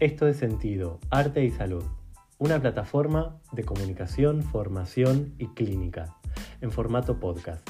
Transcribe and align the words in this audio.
Esto 0.00 0.26
es 0.26 0.38
Sentido, 0.38 0.98
Arte 1.10 1.44
y 1.44 1.50
Salud, 1.50 1.84
una 2.38 2.58
plataforma 2.58 3.36
de 3.52 3.64
comunicación, 3.64 4.42
formación 4.42 5.34
y 5.36 5.48
clínica, 5.48 6.16
en 6.62 6.72
formato 6.72 7.20
podcast, 7.20 7.68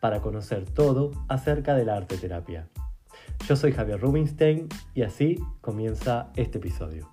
para 0.00 0.20
conocer 0.20 0.64
todo 0.64 1.10
acerca 1.28 1.74
de 1.74 1.84
la 1.84 1.96
arte 1.96 2.16
terapia. 2.18 2.68
Yo 3.48 3.56
soy 3.56 3.72
Javier 3.72 3.98
Rubinstein 3.98 4.68
y 4.94 5.02
así 5.02 5.40
comienza 5.60 6.30
este 6.36 6.58
episodio. 6.58 7.12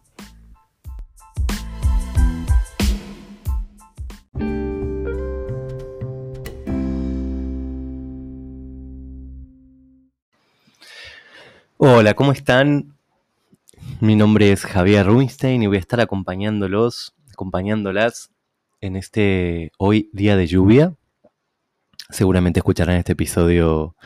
Hola, 11.80 12.14
¿cómo 12.14 12.34
están? 12.34 12.99
Mi 14.02 14.16
nombre 14.16 14.54
es 14.54 14.66
Javier 14.66 15.06
Rubinstein 15.06 15.62
y 15.62 15.68
voy 15.68 15.76
a 15.76 15.82
estar 15.82 16.00
acompañándolos, 16.00 17.16
acompañándolas 17.34 18.32
en 18.80 18.96
este 18.96 19.74
hoy 19.78 20.10
día 20.14 20.38
de 20.38 20.48
lluvia. 20.48 20.96
Seguramente 22.10 22.62
escucharán 22.62 22.96
este 22.96 23.12
episodio 23.12 23.98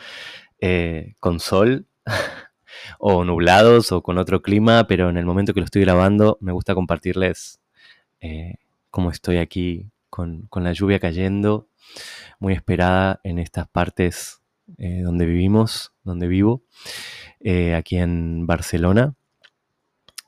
eh, 0.58 1.14
con 1.20 1.38
sol 1.38 1.86
o 2.98 3.24
nublados 3.24 3.92
o 3.92 4.02
con 4.02 4.18
otro 4.18 4.42
clima, 4.42 4.88
pero 4.88 5.10
en 5.10 5.16
el 5.16 5.26
momento 5.26 5.54
que 5.54 5.60
lo 5.60 5.66
estoy 5.66 5.82
grabando 5.82 6.38
me 6.40 6.50
gusta 6.50 6.74
compartirles 6.74 7.60
eh, 8.20 8.56
cómo 8.90 9.12
estoy 9.12 9.36
aquí 9.36 9.92
con, 10.10 10.48
la 10.52 10.72
lluvia 10.72 10.98
cayendo, 10.98 11.68
muy 12.40 12.52
esperada 12.52 13.20
en 13.22 13.38
estas 13.38 13.68
partes 13.68 14.42
eh, 14.76 15.02
donde 15.04 15.24
vivimos, 15.24 15.92
donde 16.02 16.26
vivo, 16.26 16.64
aquí 17.76 17.98
en 17.98 18.44
Barcelona 18.48 19.14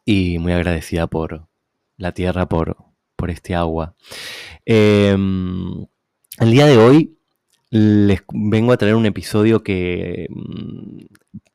y 0.07 0.39
muy 0.39 0.53
agradecida 0.53 1.09
por 1.09 1.49
la 1.99 2.13
tierra, 2.13 2.49
por, 2.49 2.77
por 3.17 3.31
este 3.31 3.55
agua. 3.55 3.97
Em, 4.65 5.85
el 6.39 6.51
día 6.51 6.67
de 6.67 6.79
hoy 6.79 7.19
les 7.71 8.23
vengo 8.33 8.73
a 8.73 8.77
traer 8.77 8.95
un 8.95 9.05
episodio 9.05 9.63
que 9.63 10.29
mm, 10.31 11.07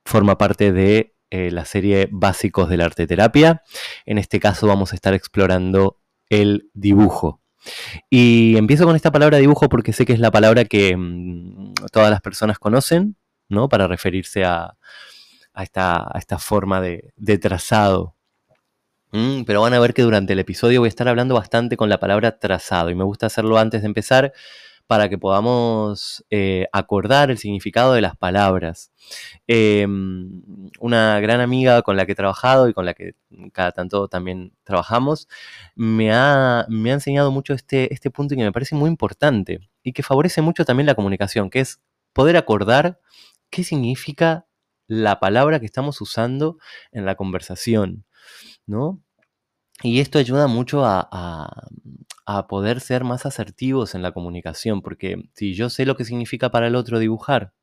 forma 0.05 0.37
parte 0.37 0.73
de 0.73 1.15
eh, 1.29 1.49
la 1.49 1.63
serie 1.63 2.09
Básicos 2.11 2.69
de 2.69 2.77
la 2.77 2.85
Arte 2.85 3.07
Terapia. 3.07 3.63
En 4.05 4.17
este 4.17 4.39
caso 4.41 4.67
vamos 4.67 4.91
a 4.91 4.95
estar 4.95 5.13
explorando 5.13 5.99
el 6.29 6.69
dibujo. 6.73 7.41
Y 8.09 8.57
empiezo 8.57 8.85
con 8.85 8.95
esta 8.97 9.11
palabra 9.11 9.37
dibujo 9.37 9.69
porque 9.69 9.93
sé 9.93 10.05
que 10.05 10.13
es 10.13 10.19
la 10.19 10.31
palabra 10.31 10.65
que 10.65 10.97
mm, 10.97 11.75
todas 11.93 12.11
las 12.11 12.21
personas 12.21 12.59
conocen, 12.59 13.15
¿no? 13.47 13.69
Para 13.69 13.87
referirse 13.87 14.43
a, 14.43 14.75
esta, 15.55 16.37
forma 16.39 16.81
de, 16.81 17.13
de 17.15 17.37
trazado 17.37 18.17
Mm, 19.11 19.43
pero 19.43 19.61
van 19.61 19.73
a 19.73 19.79
ver 19.79 19.93
que 19.93 20.03
durante 20.03 20.33
el 20.33 20.39
episodio 20.39 20.79
voy 20.79 20.87
a 20.87 20.89
estar 20.89 21.07
hablando 21.07 21.35
bastante 21.35 21.75
con 21.75 21.89
la 21.89 21.99
palabra 21.99 22.39
trazado 22.39 22.89
y 22.89 22.95
me 22.95 23.03
gusta 23.03 23.25
hacerlo 23.25 23.57
antes 23.57 23.81
de 23.81 23.87
empezar 23.87 24.33
para 24.87 25.09
que 25.09 25.17
podamos 25.17 26.25
eh, 26.29 26.67
acordar 26.73 27.31
el 27.31 27.37
significado 27.37 27.93
de 27.93 28.01
las 28.01 28.17
palabras. 28.17 28.91
Em, 29.47 30.41
una 30.79 31.19
gran 31.21 31.39
amiga 31.41 31.81
con 31.81 31.95
la 31.97 32.05
que 32.05 32.13
he 32.13 32.15
trabajado 32.15 32.67
y 32.69 32.73
con 32.73 32.85
la 32.85 32.93
que 32.93 33.13
cada 33.53 33.71
tanto 33.71 34.07
también 34.09 34.53
trabajamos, 34.63 35.27
me 35.75 36.11
ha, 36.13 36.65
me 36.69 36.91
ha 36.91 36.93
enseñado 36.95 37.31
mucho 37.31 37.53
este, 37.53 37.93
este 37.93 38.11
punto 38.11 38.35
que 38.35 38.43
me 38.43 38.51
parece 38.51 38.75
muy 38.75 38.89
importante 38.89 39.59
y 39.83 39.93
que 39.93 40.03
favorece 40.03 40.41
mucho 40.41 40.65
también 40.65 40.87
la 40.87 40.95
comunicación, 40.95 41.49
que 41.49 41.61
es 41.61 41.79
poder 42.13 42.37
acordar 42.37 42.99
qué 43.49 43.63
significa 43.63 44.45
la 44.87 45.19
palabra 45.21 45.59
que 45.59 45.65
estamos 45.65 46.01
usando 46.01 46.57
en 46.91 47.05
la 47.05 47.15
conversación. 47.15 48.05
¿No? 48.67 49.01
Y 49.83 49.99
esto 49.99 50.19
ayuda 50.19 50.47
mucho 50.47 50.83
a, 50.85 51.67
poder 52.47 52.79
ser 52.79 53.03
más 53.03 53.25
asertivos 53.25 53.93
en 53.93 54.01
la 54.01 54.13
comunicación, 54.13 54.81
porque 54.81 55.29
si 55.35 55.53
yo 55.53 55.69
sé 55.69 55.85
lo 55.85 55.97
que 55.97 56.05
significa 56.05 56.49
para 56.49 56.67
el 56.67 56.75
otro 56.75 56.97
dibujar 56.97 57.53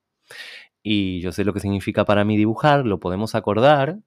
y 0.83 1.21
yo 1.21 1.33
sé 1.33 1.45
lo 1.45 1.55
que 1.55 1.61
significa 1.61 2.05
para 2.05 2.25
mí 2.25 2.37
dibujar, 2.37 2.85
lo 2.85 3.01
podemos 3.01 3.35
acordar, 3.35 3.99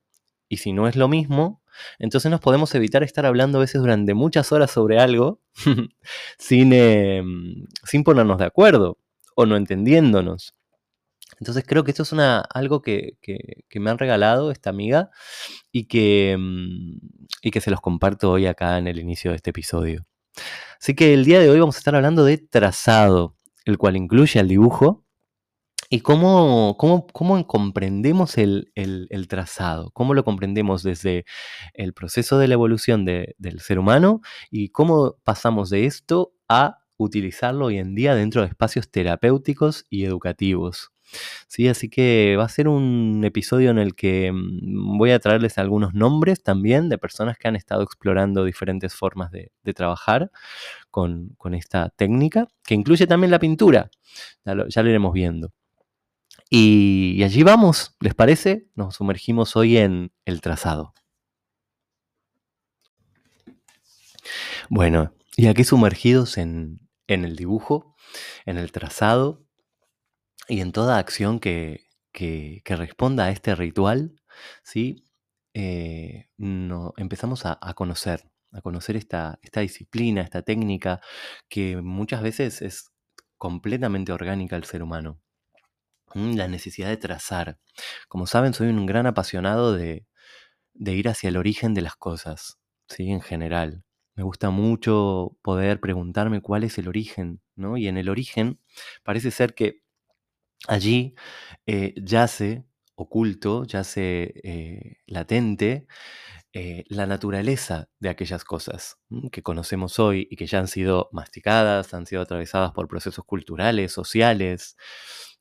y 0.50 0.58
si 0.58 0.74
no 0.74 0.88
es 0.88 0.96
lo 0.96 1.08
mismo, 1.08 1.62
entonces 2.00 2.30
nos 2.30 2.42
podemos 2.42 2.76
evitar 2.76 3.04
estar 3.04 3.26
hablando 3.26 3.58
a 3.58 3.62
veces 3.62 3.82
durante 3.82 4.14
muchas 4.14 4.52
horas 4.52 4.72
sobre 4.72 5.00
algo 5.00 5.40
sin, 6.38 6.74
em, 6.74 7.66
sin 7.84 8.04
ponernos 8.04 8.38
de 8.38 8.46
acuerdo 8.46 8.98
o 9.36 9.46
no 9.46 9.56
entendiéndonos. 9.58 10.54
Entonces 11.42 11.64
creo 11.66 11.84
que 11.84 11.90
esto 11.90 12.04
es 12.04 12.14
algo 12.14 12.84
que, 12.84 13.18
me 13.74 13.90
han 13.90 13.98
regalado 13.98 14.52
esta 14.52 14.70
amiga 14.70 15.10
y 15.72 15.86
que, 15.86 16.38
mm, 16.40 17.00
y 17.42 17.50
que 17.50 17.62
se 17.62 17.72
los 17.72 17.82
comparto 17.82 18.30
hoy 18.32 18.46
acá 18.46 18.78
en 18.78 18.88
el 18.88 19.00
inicio 19.00 19.32
de 19.32 19.38
este 19.38 19.50
episodio. 19.50 20.06
Así 20.80 20.94
que 20.94 21.16
el 21.16 21.26
día 21.26 21.40
de 21.40 21.50
hoy 21.50 21.60
vamos 21.60 21.76
a 21.76 21.80
estar 21.80 21.96
hablando 21.96 22.26
de 22.26 22.38
trazado, 22.38 23.36
el 23.66 23.80
cual 23.80 23.98
incluye 23.98 24.40
el 24.40 24.50
dibujo 24.50 25.04
y 25.90 26.02
cómo, 26.02 26.76
cómo, 26.78 27.08
cómo 27.08 27.48
comprendemos 27.48 28.38
el, 28.38 28.72
trazado, 29.28 29.90
cómo 29.94 30.14
lo 30.14 30.24
comprendemos 30.24 30.84
desde 30.84 31.26
el 31.74 31.94
proceso 31.94 32.38
de 32.38 32.50
la 32.50 32.54
evolución 32.54 33.04
del 33.04 33.60
ser 33.62 33.80
humano 33.80 34.22
y 34.52 34.70
cómo 34.70 35.18
pasamos 35.24 35.72
de 35.72 35.88
esto 35.88 36.34
a 36.48 36.82
utilizarlo 36.98 37.66
hoy 37.66 37.80
en 37.80 37.96
día 37.96 38.14
dentro 38.14 38.44
de 38.44 38.50
espacios 38.50 38.92
terapéuticos 38.92 39.88
y 39.90 40.06
educativos. 40.06 40.92
Sí, 41.48 41.68
así 41.68 41.90
que 41.90 42.36
va 42.38 42.46
a 42.46 42.50
ser 42.50 42.68
un 42.68 43.24
episodio 43.26 43.72
en 43.72 43.78
el 43.78 43.96
que 43.96 44.32
mm, 44.32 44.98
voy 44.98 45.12
a 45.12 45.20
traerles 45.20 45.58
algunos 45.58 45.94
nombres 45.94 46.44
también 46.44 46.90
de 46.90 46.98
personas 46.98 47.38
que 47.38 47.48
han 47.48 47.56
estado 47.56 47.84
explorando 47.84 48.46
diferentes 48.46 48.96
formas 48.96 49.32
de, 49.32 49.52
trabajar 49.74 50.32
con, 50.90 51.36
esta 51.54 51.90
técnica, 51.90 52.48
que 52.64 52.76
incluye 52.76 53.08
también 53.08 53.32
la 53.32 53.40
pintura. 53.40 53.90
Ya 54.46 54.56
lo, 54.56 54.90
iremos 54.90 55.14
viendo. 55.14 55.52
Y, 56.50 57.22
allí 57.24 57.44
vamos, 57.44 57.96
¿les 58.00 58.14
parece? 58.16 58.68
Nos 58.76 58.96
sumergimos 58.96 59.56
hoy 59.56 59.78
en 59.78 60.12
el 60.26 60.42
trazado. 60.42 60.94
Bueno, 64.70 65.14
y 65.36 65.48
aquí 65.48 65.64
sumergidos 65.64 66.38
en, 66.38 66.80
en 67.08 67.26
el 67.26 67.36
dibujo, 67.36 67.96
en 68.46 68.58
el 68.58 68.72
trazado, 68.72 69.44
y 70.52 70.60
en 70.60 70.74
toda 70.74 70.98
acción 70.98 71.40
que, 71.40 71.88
responda 72.66 73.26
a 73.26 73.32
este 73.32 73.56
ritual, 73.56 74.22
¿sí? 74.64 75.06
Eh, 75.54 76.28
no, 76.36 76.94
empezamos 76.98 77.46
a, 77.46 77.58
conocer, 77.74 78.30
a 78.52 78.62
conocer 78.62 78.98
esta, 78.98 79.40
esta 79.44 79.62
disciplina, 79.62 80.22
esta 80.22 80.42
técnica 80.42 81.00
que 81.48 81.78
muchas 81.78 82.22
veces 82.22 82.62
es 82.62 82.92
completamente 83.38 84.12
orgánica 84.12 84.58
al 84.58 84.66
ser 84.66 84.84
humano. 84.84 85.22
La 86.14 86.50
necesidad 86.50 86.90
de 86.90 86.98
trazar. 86.98 87.58
Como 88.10 88.28
saben, 88.28 88.54
soy 88.54 88.68
un 88.68 88.86
gran 88.86 89.08
apasionado 89.08 89.74
de, 89.74 90.06
de 90.74 90.94
ir 90.96 91.08
hacia 91.08 91.30
el 91.30 91.38
origen 91.38 91.74
de 91.74 91.82
las 91.82 91.96
cosas, 91.96 92.60
¿sí? 92.90 93.10
En 93.10 93.22
general. 93.22 93.86
Me 94.16 94.24
gusta 94.24 94.50
mucho 94.50 95.38
poder 95.44 95.80
preguntarme 95.80 96.42
cuál 96.42 96.66
es 96.66 96.78
el 96.78 96.90
origen, 96.90 97.42
¿no? 97.56 97.78
Y 97.78 97.88
en 97.88 97.98
el 97.98 98.10
origen 98.10 98.60
parece 99.04 99.32
ser 99.32 99.56
que 99.56 99.82
Allí 100.68 101.16
eh, 101.66 101.94
yace 101.98 102.66
oculto, 102.96 103.66
yace 103.66 104.34
eh, 104.44 104.98
latente 105.08 105.88
eh, 106.54 106.84
la 106.90 107.08
naturaleza 107.08 107.90
de 108.00 108.10
aquellas 108.10 108.44
cosas 108.44 108.98
que 109.32 109.42
conocemos 109.42 110.00
hoy 110.00 110.28
y 110.30 110.36
que 110.36 110.48
ya 110.48 110.60
han 110.60 110.68
sido 110.68 111.10
masticadas, 111.14 111.94
han 111.94 112.06
sido 112.06 112.22
atravesadas 112.22 112.74
por 112.74 112.90
procesos 112.90 113.24
culturales, 113.26 113.94
sociales, 113.94 114.76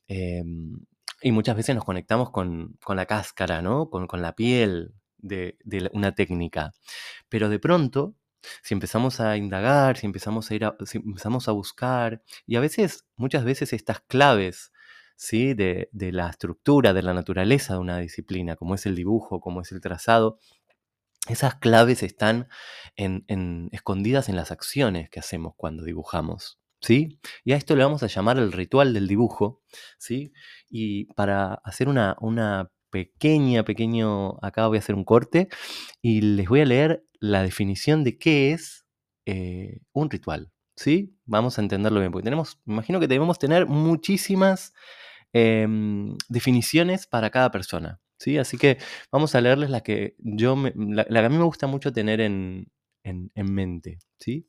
em, 0.07 0.79
y 1.21 1.31
muchas 1.33 1.55
veces 1.57 1.75
nos 1.75 1.83
conectamos 1.85 2.31
con, 2.31 2.77
la 2.87 3.05
cáscara, 3.05 3.61
¿no? 3.61 3.89
con, 3.89 4.21
la 4.21 4.35
piel 4.35 4.93
de, 5.17 5.57
una 5.93 6.13
técnica. 6.15 6.71
Pero 7.29 7.49
de 7.49 7.59
pronto 7.59 8.15
si 8.63 8.73
empezamos 8.73 9.19
a 9.19 9.37
indagar, 9.37 9.97
si 9.97 10.05
empezamos 10.07 10.49
a 10.49 10.55
ir 10.55 10.73
si 10.85 10.97
empezamos 10.99 11.47
a 11.47 11.51
buscar, 11.51 12.23
y 12.47 12.55
a 12.55 12.59
veces, 12.61 13.05
muchas 13.17 13.43
veces 13.43 13.73
estas 13.73 14.01
claves 14.01 14.71
de, 15.29 15.89
la 16.11 16.29
estructura, 16.29 16.93
de 16.93 17.03
la 17.03 17.13
naturaleza 17.13 17.73
de 17.73 17.79
una 17.79 17.99
disciplina, 17.99 18.55
como 18.55 18.75
es 18.75 18.85
el 18.85 18.95
dibujo, 18.95 19.39
como 19.39 19.61
es 19.61 19.71
el 19.71 19.81
trazado, 19.81 20.39
esas 21.27 21.55
claves 21.55 22.01
están 22.03 22.47
escondidas 22.95 24.29
en 24.29 24.35
las 24.35 24.51
acciones 24.51 25.09
que 25.09 25.19
hacemos 25.19 25.53
cuando 25.55 25.83
dibujamos. 25.83 26.57
¿Sí? 26.83 27.19
Y 27.43 27.51
a 27.51 27.57
esto 27.57 27.75
le 27.75 27.83
vamos 27.83 28.01
a 28.01 28.07
llamar 28.07 28.39
el 28.39 28.51
ritual 28.51 28.91
del 28.95 29.07
dibujo, 29.07 29.61
¿sí? 29.99 30.33
Y 30.67 31.13
para 31.13 31.53
hacer 31.63 31.87
una, 31.87 32.17
pequeña, 32.89 33.63
pequeño, 33.63 34.39
acá 34.41 34.65
voy 34.65 34.77
a 34.77 34.79
hacer 34.79 34.95
un 34.95 35.03
corte 35.03 35.47
y 36.01 36.21
les 36.21 36.49
voy 36.49 36.61
a 36.61 36.65
leer 36.65 37.05
la 37.19 37.43
definición 37.43 38.03
de 38.03 38.17
qué 38.17 38.51
es 38.51 38.87
eh, 39.27 39.81
un 39.93 40.09
ritual, 40.09 40.51
¿sí? 40.75 41.15
Vamos 41.25 41.59
a 41.59 41.61
entenderlo 41.61 41.99
bien, 41.99 42.11
porque 42.11 42.23
tenemos, 42.23 42.59
imagino 42.65 42.99
que 42.99 43.07
debemos 43.07 43.37
tener 43.37 43.67
muchísimas 43.67 44.73
Em, 45.33 46.17
definiciones 46.27 47.07
para 47.07 47.29
cada 47.29 47.51
persona. 47.51 48.01
¿sí? 48.17 48.37
Así 48.37 48.57
que 48.57 48.77
vamos 49.11 49.33
a 49.33 49.41
leerles 49.41 49.69
la 49.69 49.81
que, 49.81 50.15
yo 50.19 50.55
la, 50.75 51.05
que 51.05 51.17
a 51.17 51.29
mí 51.29 51.37
me 51.37 51.45
gusta 51.45 51.67
mucho 51.67 51.93
tener 51.93 52.19
en, 52.19 52.67
en, 53.03 53.31
en 53.33 53.53
mente. 53.53 53.99
¿sí? 54.19 54.47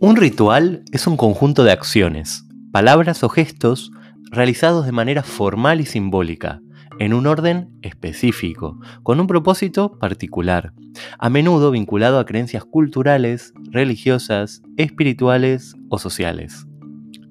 Un 0.00 0.16
ritual 0.16 0.84
es 0.92 1.06
un 1.06 1.16
conjunto 1.16 1.64
de 1.64 1.72
acciones, 1.72 2.44
palabras 2.72 3.22
o 3.22 3.28
gestos 3.28 3.90
realizados 4.30 4.86
de 4.86 4.92
manera 4.92 5.22
formal 5.22 5.80
y 5.80 5.86
simbólica, 5.86 6.60
en 6.98 7.14
un 7.14 7.26
orden 7.26 7.70
específico, 7.82 8.78
con 9.02 9.20
un 9.20 9.26
propósito 9.26 9.98
particular, 9.98 10.72
a 11.18 11.30
menudo 11.30 11.70
vinculado 11.70 12.18
a 12.18 12.26
creencias 12.26 12.64
culturales, 12.64 13.52
religiosas, 13.70 14.62
espirituales 14.76 15.74
o 15.88 15.98
sociales. 15.98 16.66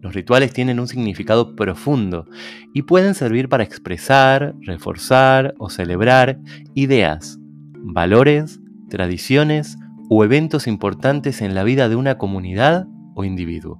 Los 0.01 0.13
rituales 0.13 0.51
tienen 0.51 0.81
un 0.81 0.87
significado 0.87 1.55
profundo 1.55 2.25
y 2.73 2.81
pueden 2.81 3.15
servir 3.15 3.47
para 3.47 3.63
expresar, 3.63 4.53
reforzar 4.61 5.53
o 5.59 5.69
celebrar 5.69 6.39
ideas, 6.73 7.39
valores, 7.75 8.59
tradiciones 8.89 9.77
o 10.09 10.25
eventos 10.25 10.67
importantes 10.67 11.41
en 11.41 11.55
la 11.55 11.63
vida 11.63 11.87
de 11.87 11.95
una 11.95 12.17
comunidad 12.17 12.85
o 13.15 13.23
individuo. 13.23 13.79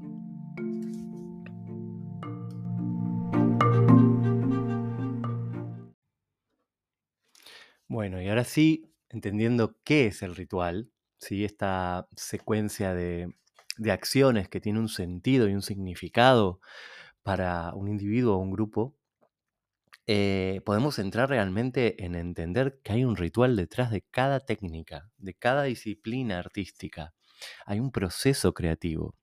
Bueno, 8.04 8.22
y 8.22 8.28
ahora 8.28 8.44
sí, 8.44 8.92
entendiendo 9.08 9.78
qué 9.86 10.08
es 10.08 10.24
el 10.24 10.36
ritual, 10.36 10.92
¿sí? 11.20 11.46
esta 11.46 12.10
secuencia 12.18 12.94
de, 12.94 13.34
acciones 13.90 14.50
que 14.50 14.60
tiene 14.60 14.80
un 14.80 14.90
sentido 14.90 15.48
y 15.48 15.54
un 15.54 15.62
significado 15.62 16.60
para 17.22 17.74
un 17.74 17.88
individuo 17.88 18.36
o 18.36 18.40
un 18.40 18.52
grupo, 18.52 18.98
eh, 20.06 20.60
podemos 20.66 21.00
entrar 21.00 21.30
realmente 21.30 22.04
en 22.04 22.16
entender 22.16 22.82
que 22.84 22.92
hay 22.92 23.06
un 23.06 23.16
ritual 23.16 23.56
detrás 23.56 23.90
de 23.90 24.02
cada 24.02 24.42
técnica, 24.42 25.10
de 25.18 25.34
cada 25.34 25.64
disciplina 25.64 26.40
artística. 26.40 27.14
Hay 27.66 27.80
un 27.80 27.94
proceso 27.94 28.54
creativo. 28.54 29.16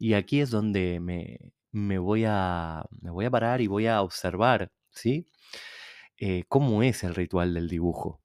Y 0.00 0.14
aquí 0.14 0.40
es 0.40 0.50
donde 0.50 0.98
me, 1.70 1.98
voy, 1.98 2.24
a, 2.26 2.86
me 3.02 3.12
voy 3.12 3.26
a 3.26 3.30
parar 3.30 3.60
y 3.60 3.68
voy 3.68 3.86
a 3.86 4.02
observar, 4.02 4.72
¿sí? 4.90 5.26
Eh, 6.22 6.44
cómo 6.48 6.82
es 6.82 7.02
el 7.02 7.14
ritual 7.14 7.54
del 7.54 7.68
dibujo. 7.68 8.20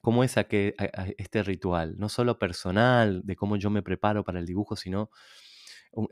¿Cómo 0.00 0.22
es 0.22 0.36
este 0.36 1.42
ritual? 1.42 1.96
No 1.98 2.08
solo 2.08 2.38
personal, 2.38 3.22
de 3.24 3.34
cómo 3.34 3.56
yo 3.56 3.68
me 3.68 3.82
preparo 3.82 4.22
para 4.22 4.38
el 4.38 4.46
dibujo, 4.46 4.76
sino 4.76 5.10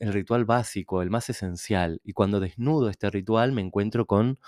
el 0.01 0.13
ritual 0.13 0.45
básico, 0.45 1.03
el 1.03 1.11
más 1.11 1.31
esencial. 1.31 2.01
Y 2.03 2.15
cuando 2.15 2.41
desnudo 2.41 2.89
este 2.89 3.11
ritual 3.11 3.53
me 3.53 3.63
encuentro 3.63 4.07
con 4.07 4.41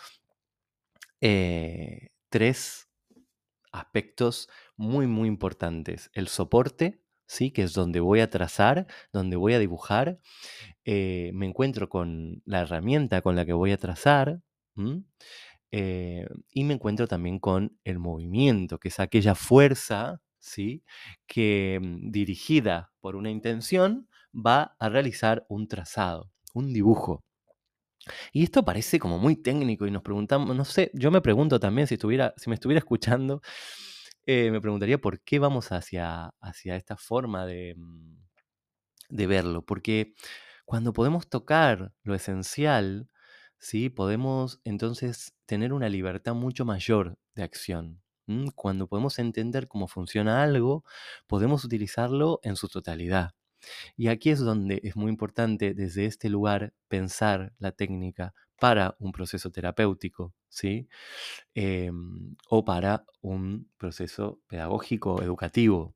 eh, 1.21 2.09
tres 2.29 2.89
aspectos 3.73 4.49
muy, 4.77 5.07
muy 5.07 5.29
importantes. 5.29 6.11
El 6.13 6.29
soporte, 6.29 7.01
¿sí? 7.27 7.53
que 7.53 7.63
es 7.63 7.75
donde 7.75 8.01
voy 8.01 8.21
a 8.21 8.31
trazar, 8.31 8.87
donde 9.13 9.37
voy 9.37 9.55
a 9.55 9.59
dibujar. 9.61 10.19
Eh, 10.85 11.31
me 11.35 11.47
encuentro 11.47 11.89
con 11.89 12.43
la 12.45 12.63
herramienta 12.63 13.23
con 13.23 13.37
la 13.37 13.47
que 13.47 13.53
voy 13.53 13.73
a 13.73 13.79
trazar. 13.79 14.41
Eh, 15.73 16.27
y 16.53 16.65
me 16.65 16.75
encuentro 16.75 17.07
también 17.09 17.39
con 17.39 17.79
el 17.85 17.99
movimiento, 17.99 18.79
que 18.79 18.89
es 18.89 19.01
aquella 19.01 19.35
fuerza, 19.35 20.21
¿sí? 20.39 20.85
Que 21.27 21.79
mm, 21.81 22.11
dirigida 22.11 22.93
por 23.01 23.17
una 23.17 23.31
intención 23.31 24.09
va 24.35 24.77
a 24.79 24.89
realizar 24.89 25.47
un 25.49 25.69
trazado, 25.69 26.33
un 26.55 26.73
dibujo. 26.73 27.25
Y 28.33 28.43
esto 28.45 28.65
parece 28.65 28.99
como 28.99 29.19
muy 29.19 29.37
técnico 29.37 29.87
y 29.87 29.91
nos 29.91 30.03
preguntamos, 30.03 30.55
no 30.57 30.65
sé, 30.65 30.91
yo 30.95 31.11
me 31.11 31.21
pregunto 31.21 31.61
también 31.61 31.87
si, 31.87 31.95
estuviera, 31.95 32.35
si 32.37 32.49
me 32.51 32.55
estuviera 32.55 32.79
escuchando, 32.79 33.43
eh, 34.27 34.51
me 34.51 34.61
preguntaría 34.61 34.99
por 35.01 35.21
qué 35.23 35.39
vamos 35.39 35.73
hacia, 35.73 36.33
hacia 36.41 36.77
esta 36.77 36.97
forma 36.97 37.47
de, 37.47 37.75
mm, 37.77 38.17
de 39.11 39.29
verlo. 39.29 39.65
Porque 39.65 40.15
cuando 40.67 40.93
podemos 40.95 41.29
tocar 41.29 41.93
lo 42.05 42.15
esencial, 42.15 43.10
¿sí? 43.61 43.91
Podemos 43.91 44.61
entonces 44.65 45.35
tener 45.47 45.73
una 45.73 45.89
libertad 45.89 46.35
mucho 46.35 46.65
mayor 46.65 47.17
de 47.35 47.45
acción. 47.45 48.03
Cuando 48.55 48.87
podemos 48.87 49.19
entender 49.19 49.69
cómo 49.69 49.89
funciona 49.89 50.43
algo, 50.43 50.85
podemos 51.27 51.65
utilizarlo 51.65 52.41
en 52.43 52.57
su 52.57 52.69
totalidad. 52.69 53.33
Y 53.97 54.09
aquí 54.09 54.31
es 54.31 54.41
donde 54.41 54.81
es 54.85 54.97
muy 54.97 55.11
importante 55.11 55.75
desde 55.75 56.07
este 56.07 56.31
lugar 56.31 56.73
pensar 56.89 57.53
la 57.59 57.73
técnica 57.73 58.35
para 58.61 58.95
un 58.99 59.13
proceso 59.13 59.51
terapéutico, 59.51 60.33
¿sí? 60.49 60.89
Em, 61.55 62.37
o 62.49 62.65
para 62.65 63.05
un 63.21 63.69
proceso 63.79 64.41
pedagógico, 64.49 65.23
educativo, 65.23 65.95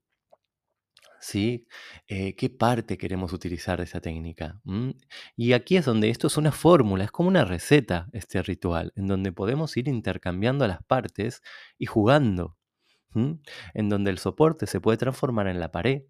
¿sí? 1.25 1.67
Eh, 2.07 2.37
¿Qué 2.37 2.51
parte 2.51 2.99
queremos 2.99 3.33
utilizar 3.33 3.79
de 3.79 3.85
esa 3.85 4.01
técnica? 4.01 4.61
¿Mm? 4.65 4.91
Y 5.37 5.55
aquí 5.55 5.77
es 5.77 5.87
donde 5.87 6.11
esto 6.11 6.27
es 6.27 6.37
una 6.37 6.53
fórmula, 6.53 7.05
es 7.05 7.11
como 7.11 7.31
una 7.31 7.47
receta 7.47 8.09
este 8.13 8.43
ritual, 8.43 8.93
en 8.95 9.07
donde 9.07 9.33
podemos 9.33 9.75
ir 9.79 9.89
intercambiando 9.89 10.67
las 10.69 10.83
partes 10.85 11.43
y 11.79 11.87
jugando, 11.87 12.59
en 13.15 13.89
donde 13.89 14.11
el 14.11 14.19
soporte 14.19 14.67
se 14.67 14.81
puede 14.81 14.99
transformar 14.99 15.47
en 15.47 15.61
la 15.61 15.71
pared, 15.73 16.03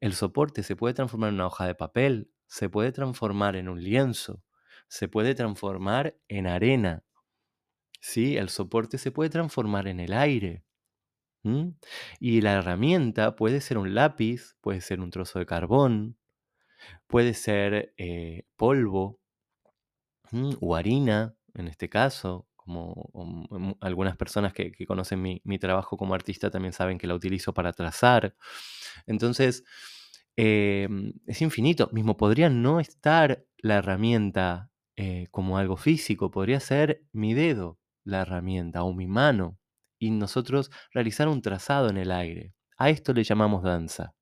el 0.00 0.12
soporte 0.12 0.62
se 0.62 0.76
puede 0.76 0.92
transformar 0.92 1.30
en 1.30 1.36
una 1.36 1.46
hoja 1.46 1.66
de 1.66 1.74
papel, 1.74 2.30
se 2.46 2.68
puede 2.68 2.92
transformar 2.92 3.56
en 3.56 3.68
un 3.68 3.82
lienzo, 3.82 4.42
se 4.88 5.08
puede 5.08 5.34
transformar 5.34 6.18
en 6.28 6.46
arena, 6.48 7.02
¿sí? 8.00 8.36
El 8.36 8.50
soporte 8.50 8.98
se 8.98 9.10
puede 9.10 9.30
transformar 9.30 9.88
en 9.88 10.00
el 10.00 10.12
aire, 10.12 10.64
y 12.20 12.40
la 12.40 12.54
herramienta 12.54 13.36
puede 13.36 13.60
ser 13.60 13.78
un 13.78 13.94
lápiz, 13.94 14.56
puede 14.60 14.80
ser 14.80 15.00
un 15.00 15.10
trozo 15.10 15.38
de 15.38 15.46
carbón, 15.46 16.16
puede 17.06 17.34
ser 17.34 17.94
eh, 17.96 18.44
polvo 18.56 19.20
o 20.60 20.74
harina, 20.74 21.36
en 21.54 21.68
este 21.68 21.88
caso, 21.88 22.48
como 22.56 23.76
algunas 23.80 24.16
personas 24.16 24.52
que, 24.52 24.72
conocen 24.86 25.22
mi, 25.22 25.58
trabajo 25.58 25.96
como 25.96 26.14
artista 26.14 26.50
también 26.50 26.72
saben 26.72 26.98
que 26.98 27.06
la 27.06 27.14
utilizo 27.14 27.52
para 27.52 27.72
trazar. 27.72 28.34
Entonces, 29.06 29.64
em, 30.36 31.12
es 31.26 31.42
infinito. 31.42 31.90
Mismo 31.92 32.16
podría 32.16 32.48
no 32.48 32.80
estar 32.80 33.44
la 33.58 33.76
herramienta 33.76 34.70
eh, 34.96 35.28
como 35.30 35.58
algo 35.58 35.76
físico, 35.76 36.30
podría 36.30 36.60
ser 36.60 37.04
mi 37.12 37.34
dedo 37.34 37.78
la 38.04 38.22
herramienta 38.22 38.82
o 38.82 38.92
mi 38.92 39.06
mano 39.06 39.58
y 40.04 40.10
nosotros 40.10 40.70
realizar 40.92 41.28
un 41.28 41.40
trazado 41.40 41.88
en 41.88 41.96
el 41.96 42.10
aire. 42.12 42.52
A 42.76 42.90
esto 42.90 43.12
le 43.14 43.24
llamamos 43.24 43.62
danza. 43.62 44.14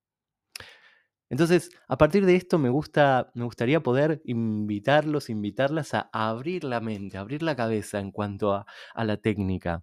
Entonces, 1.28 1.70
a 1.88 1.96
partir 1.98 2.26
de 2.26 2.36
esto 2.36 2.58
me, 2.58 2.68
gusta, 2.68 3.32
me 3.34 3.44
gustaría 3.44 3.82
poder 3.82 4.20
invitarlos, 4.24 5.30
invitarlas 5.30 5.94
a, 5.94 6.10
abrir 6.12 6.62
la 6.62 6.80
mente, 6.80 7.16
a 7.16 7.22
abrir 7.22 7.42
la 7.42 7.56
cabeza 7.56 7.98
en 7.98 8.12
cuanto 8.12 8.54
a, 8.54 8.66
la 8.96 9.16
técnica, 9.16 9.82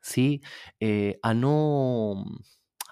¿sí? 0.00 0.42
Eh, 0.80 1.18
a, 1.22 1.34
no, 1.34 2.24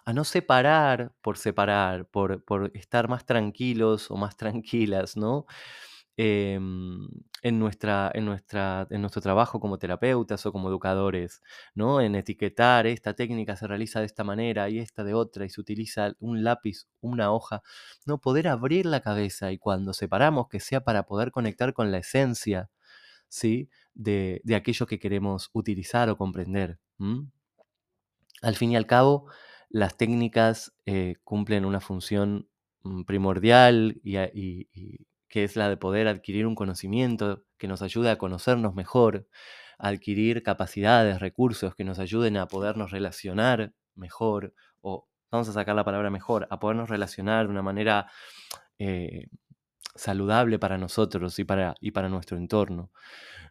a 0.05 0.13
no 0.13 0.25
separar 0.25 1.15
por 1.23 1.39
separar, 1.39 2.07
por, 2.09 2.45
por 2.45 2.71
estar 2.75 3.09
más 3.09 3.27
tranquilos 3.27 4.11
o 4.11 4.17
más 4.17 4.37
tranquilas, 4.37 5.17
¿no? 5.17 5.47
Em, 6.17 7.09
en, 7.45 7.59
nuestra, 7.59 8.11
en, 8.15 8.25
nuestra, 8.25 8.87
en 8.91 9.03
nuestro 9.03 9.21
trabajo 9.21 9.61
como 9.61 9.79
terapeutas 9.79 10.47
o 10.47 10.53
como 10.53 10.71
educadores, 10.71 11.43
¿no? 11.75 12.01
En 12.01 12.15
etiquetar, 12.15 12.87
esta 12.87 13.13
técnica 13.13 13.55
se 13.55 13.67
realiza 13.67 14.01
de 14.01 14.07
esta 14.07 14.25
manera 14.25 14.71
y 14.71 14.79
esta 14.79 15.05
de 15.05 15.13
otra 15.13 15.45
y 15.45 15.51
se 15.51 15.61
utiliza 15.61 16.15
un 16.21 16.43
lápiz, 16.43 16.87
una 17.03 17.31
hoja, 17.33 17.63
¿no? 18.07 18.19
Poder 18.19 18.49
abrir 18.49 18.87
la 18.87 19.01
cabeza 19.01 19.53
y 19.53 19.59
cuando 19.59 19.93
separamos, 19.93 20.49
que 20.49 20.59
sea 20.59 20.85
para 20.85 21.05
poder 21.05 21.33
conectar 21.33 21.75
con 21.75 21.93
la 21.93 21.99
esencia, 21.99 22.71
¿sí? 23.29 23.69
De, 23.93 24.41
aquello 24.57 24.87
que 24.87 24.99
queremos 24.99 25.51
utilizar 25.53 26.09
o 26.09 26.17
comprender. 26.17 26.79
Al 28.41 28.57
fin 28.57 28.73
y 28.73 28.77
al 28.77 28.87
cabo, 28.87 29.27
las 29.69 29.99
técnicas 29.99 30.73
eh, 30.87 31.17
cumplen 31.25 31.67
una 31.67 31.81
función 31.81 32.49
mm, 32.85 33.03
primordial 33.03 34.01
y 34.03 34.17
que 35.29 35.45
es 35.45 35.57
la 35.57 35.69
de 35.69 35.77
poder 35.77 36.09
adquirir 36.09 36.47
un 36.47 36.55
conocimiento 36.55 37.45
que 37.59 37.69
nos 37.69 37.83
ayude 37.83 38.11
a 38.11 38.19
conocernos 38.19 38.75
mejor, 38.75 39.27
adquirir 39.79 40.43
capacidades, 40.43 41.21
recursos 41.21 41.75
que 41.75 41.85
nos 41.85 41.99
ayuden 41.99 42.37
a 42.37 42.47
podernos 42.47 42.91
relacionar 42.91 43.73
mejor, 43.95 44.55
o 44.81 45.09
vamos 45.31 45.49
a 45.49 45.53
sacar 45.53 45.75
la 45.75 45.85
palabra 45.85 46.11
mejor, 46.11 46.47
a 46.51 46.59
podernos 46.59 46.89
relacionar 46.89 47.47
de 47.47 47.53
una 47.53 47.63
manera 47.63 48.11
eh, 48.79 49.29
saludable 49.95 50.59
para 50.59 50.79
nosotros 50.79 51.39
y 51.39 51.45
para, 51.45 51.75
y 51.81 51.91
para 51.93 52.09
nuestro 52.09 52.37
entorno. 52.37 52.91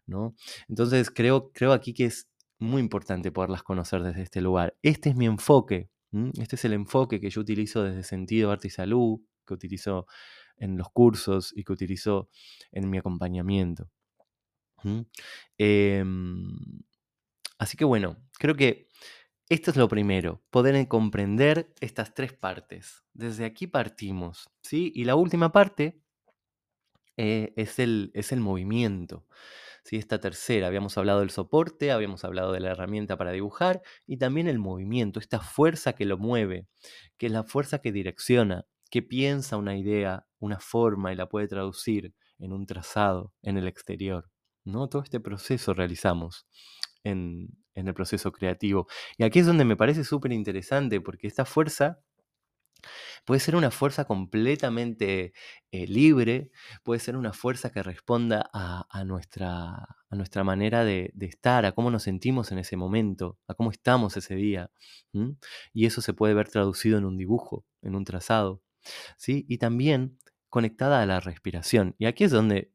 ¿no? 0.05 0.35
Entonces 0.67 1.09
creo, 1.11 1.51
creo 1.53 1.73
aquí 1.73 1.93
que 1.93 2.05
es 2.05 2.29
muy 2.59 2.81
importante 2.81 3.31
poderlas 3.31 3.63
conocer 3.63 4.03
desde 4.03 4.21
este 4.21 4.41
lugar. 4.41 4.75
Este 4.81 5.09
es 5.09 5.15
mi 5.15 5.25
enfoque, 5.25 5.89
este 6.39 6.55
es 6.55 6.65
el 6.65 6.73
enfoque 6.73 7.19
que 7.19 7.29
yo 7.29 7.41
utilizo 7.41 7.83
desde 7.83 8.03
Sentido 8.03 8.51
Arte 8.51 8.67
y 8.67 8.71
Salud, 8.71 9.19
que 9.45 9.53
utilizo 9.53 10.07
en 10.57 10.77
los 10.77 10.89
cursos 10.89 11.53
y 11.55 11.63
que 11.63 11.73
utilizo 11.73 12.29
en 12.71 12.89
mi 12.89 12.97
acompañamiento. 12.97 13.89
Em, 15.57 16.49
así 17.57 17.77
que 17.77 17.85
bueno, 17.85 18.17
creo 18.37 18.55
que 18.55 18.87
esto 19.49 19.71
es 19.71 19.77
lo 19.77 19.87
primero, 19.87 20.43
poder 20.49 20.87
comprender 20.87 21.73
estas 21.79 22.13
tres 22.13 22.33
partes. 22.33 23.03
Desde 23.13 23.45
aquí 23.45 23.67
partimos, 23.67 24.49
¿sí? 24.61 24.91
Y 24.95 25.03
la 25.05 25.15
última 25.15 25.51
parte 25.51 26.01
eh, 27.17 27.53
es, 27.55 27.77
el, 27.79 28.11
es 28.13 28.31
el 28.31 28.39
movimiento. 28.39 29.27
¿sí? 29.83 29.97
Esta 29.97 30.19
tercera, 30.19 30.67
habíamos 30.67 30.97
hablado 30.97 31.19
del 31.19 31.29
soporte, 31.29 31.91
habíamos 31.91 32.23
hablado 32.23 32.51
de 32.51 32.59
la 32.59 32.71
herramienta 32.71 33.17
para 33.17 33.31
dibujar 33.31 33.81
y 34.07 34.17
también 34.17 34.47
el 34.47 34.59
movimiento, 34.59 35.19
esta 35.19 35.39
fuerza 35.39 35.93
que 35.93 36.05
lo 36.05 36.17
mueve, 36.17 36.67
que 37.17 37.27
es 37.27 37.31
la 37.31 37.43
fuerza 37.43 37.79
que 37.79 37.91
direcciona, 37.91 38.65
que 38.89 39.01
piensa 39.01 39.57
una 39.57 39.77
idea, 39.77 40.25
una 40.43 40.59
forma 40.59 41.11
y 41.11 41.15
la 41.15 41.27
puede 41.27 41.47
traducir 41.47 42.13
en 42.39 42.53
un 42.53 42.65
trazado 42.65 43.33
en 43.41 43.57
el 43.57 43.67
exterior. 43.67 44.29
¿no? 44.65 44.87
Todo 44.89 45.03
este 45.03 45.19
proceso 45.19 45.73
realizamos 45.73 46.47
en, 47.03 47.49
en 47.75 47.87
el 47.87 47.93
proceso 47.93 48.31
creativo. 48.31 48.87
Y 49.17 49.23
aquí 49.23 49.39
es 49.39 49.45
donde 49.45 49.65
me 49.65 49.77
parece 49.77 50.03
súper 50.03 50.31
interesante 50.31 51.01
porque 51.01 51.27
esta 51.27 51.45
fuerza 51.45 51.99
Puede 53.25 53.39
ser 53.39 53.55
una 53.55 53.71
fuerza 53.71 54.05
completamente 54.05 55.33
eh, 55.71 55.87
libre, 55.87 56.51
puede 56.83 56.99
ser 56.99 57.15
una 57.15 57.33
fuerza 57.33 57.71
que 57.71 57.81
responda 57.81 58.49
a, 58.53 59.03
nuestra, 59.05 59.87
a 60.09 60.15
nuestra, 60.15 60.43
manera 60.43 60.83
de, 60.83 61.13
estar, 61.21 61.65
a 61.65 61.71
cómo 61.71 61.89
nos 61.91 62.03
sentimos 62.03 62.51
en 62.51 62.59
ese 62.59 62.75
momento, 62.75 63.37
a 63.47 63.53
cómo 63.53 63.71
estamos 63.71 64.17
ese 64.17 64.35
día. 64.35 64.71
Y 65.73 65.85
eso 65.85 66.01
se 66.01 66.13
puede 66.13 66.33
ver 66.33 66.49
traducido 66.49 66.97
en 66.97 67.05
un 67.05 67.17
dibujo, 67.17 67.65
en 67.81 67.95
un 67.95 68.03
trazado. 68.03 68.61
¿sí? 69.17 69.45
Y 69.47 69.57
también 69.57 70.17
conectada 70.53 71.01
a 71.01 71.05
la 71.07 71.19
respiración. 71.19 71.95
Y 71.97 72.05
aquí 72.05 72.25
es 72.25 72.29
donde 72.29 72.71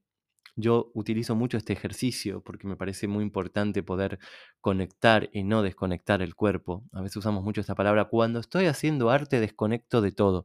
yo 0.57 0.91
utilizo 0.95 1.37
mucho 1.37 1.57
este 1.57 1.73
ejercicio 1.73 2.43
porque 2.43 2.67
me 2.67 2.75
parece 2.75 3.07
muy 3.07 3.23
importante 3.23 3.85
poder 3.85 4.19
conectar 4.61 5.31
y 5.33 5.45
no 5.45 5.63
desconectar 5.63 6.21
el 6.21 6.35
cuerpo. 6.35 6.83
A 6.91 7.03
veces 7.03 7.19
usamos 7.19 7.45
mucho 7.45 7.61
esta 7.61 7.77
palabra. 7.77 8.07
Cuando 8.07 8.41
estoy 8.41 8.67
haciendo 8.67 9.11
arte, 9.11 9.39
desconecto 9.39 10.01
de 10.01 10.11
todo. 10.11 10.45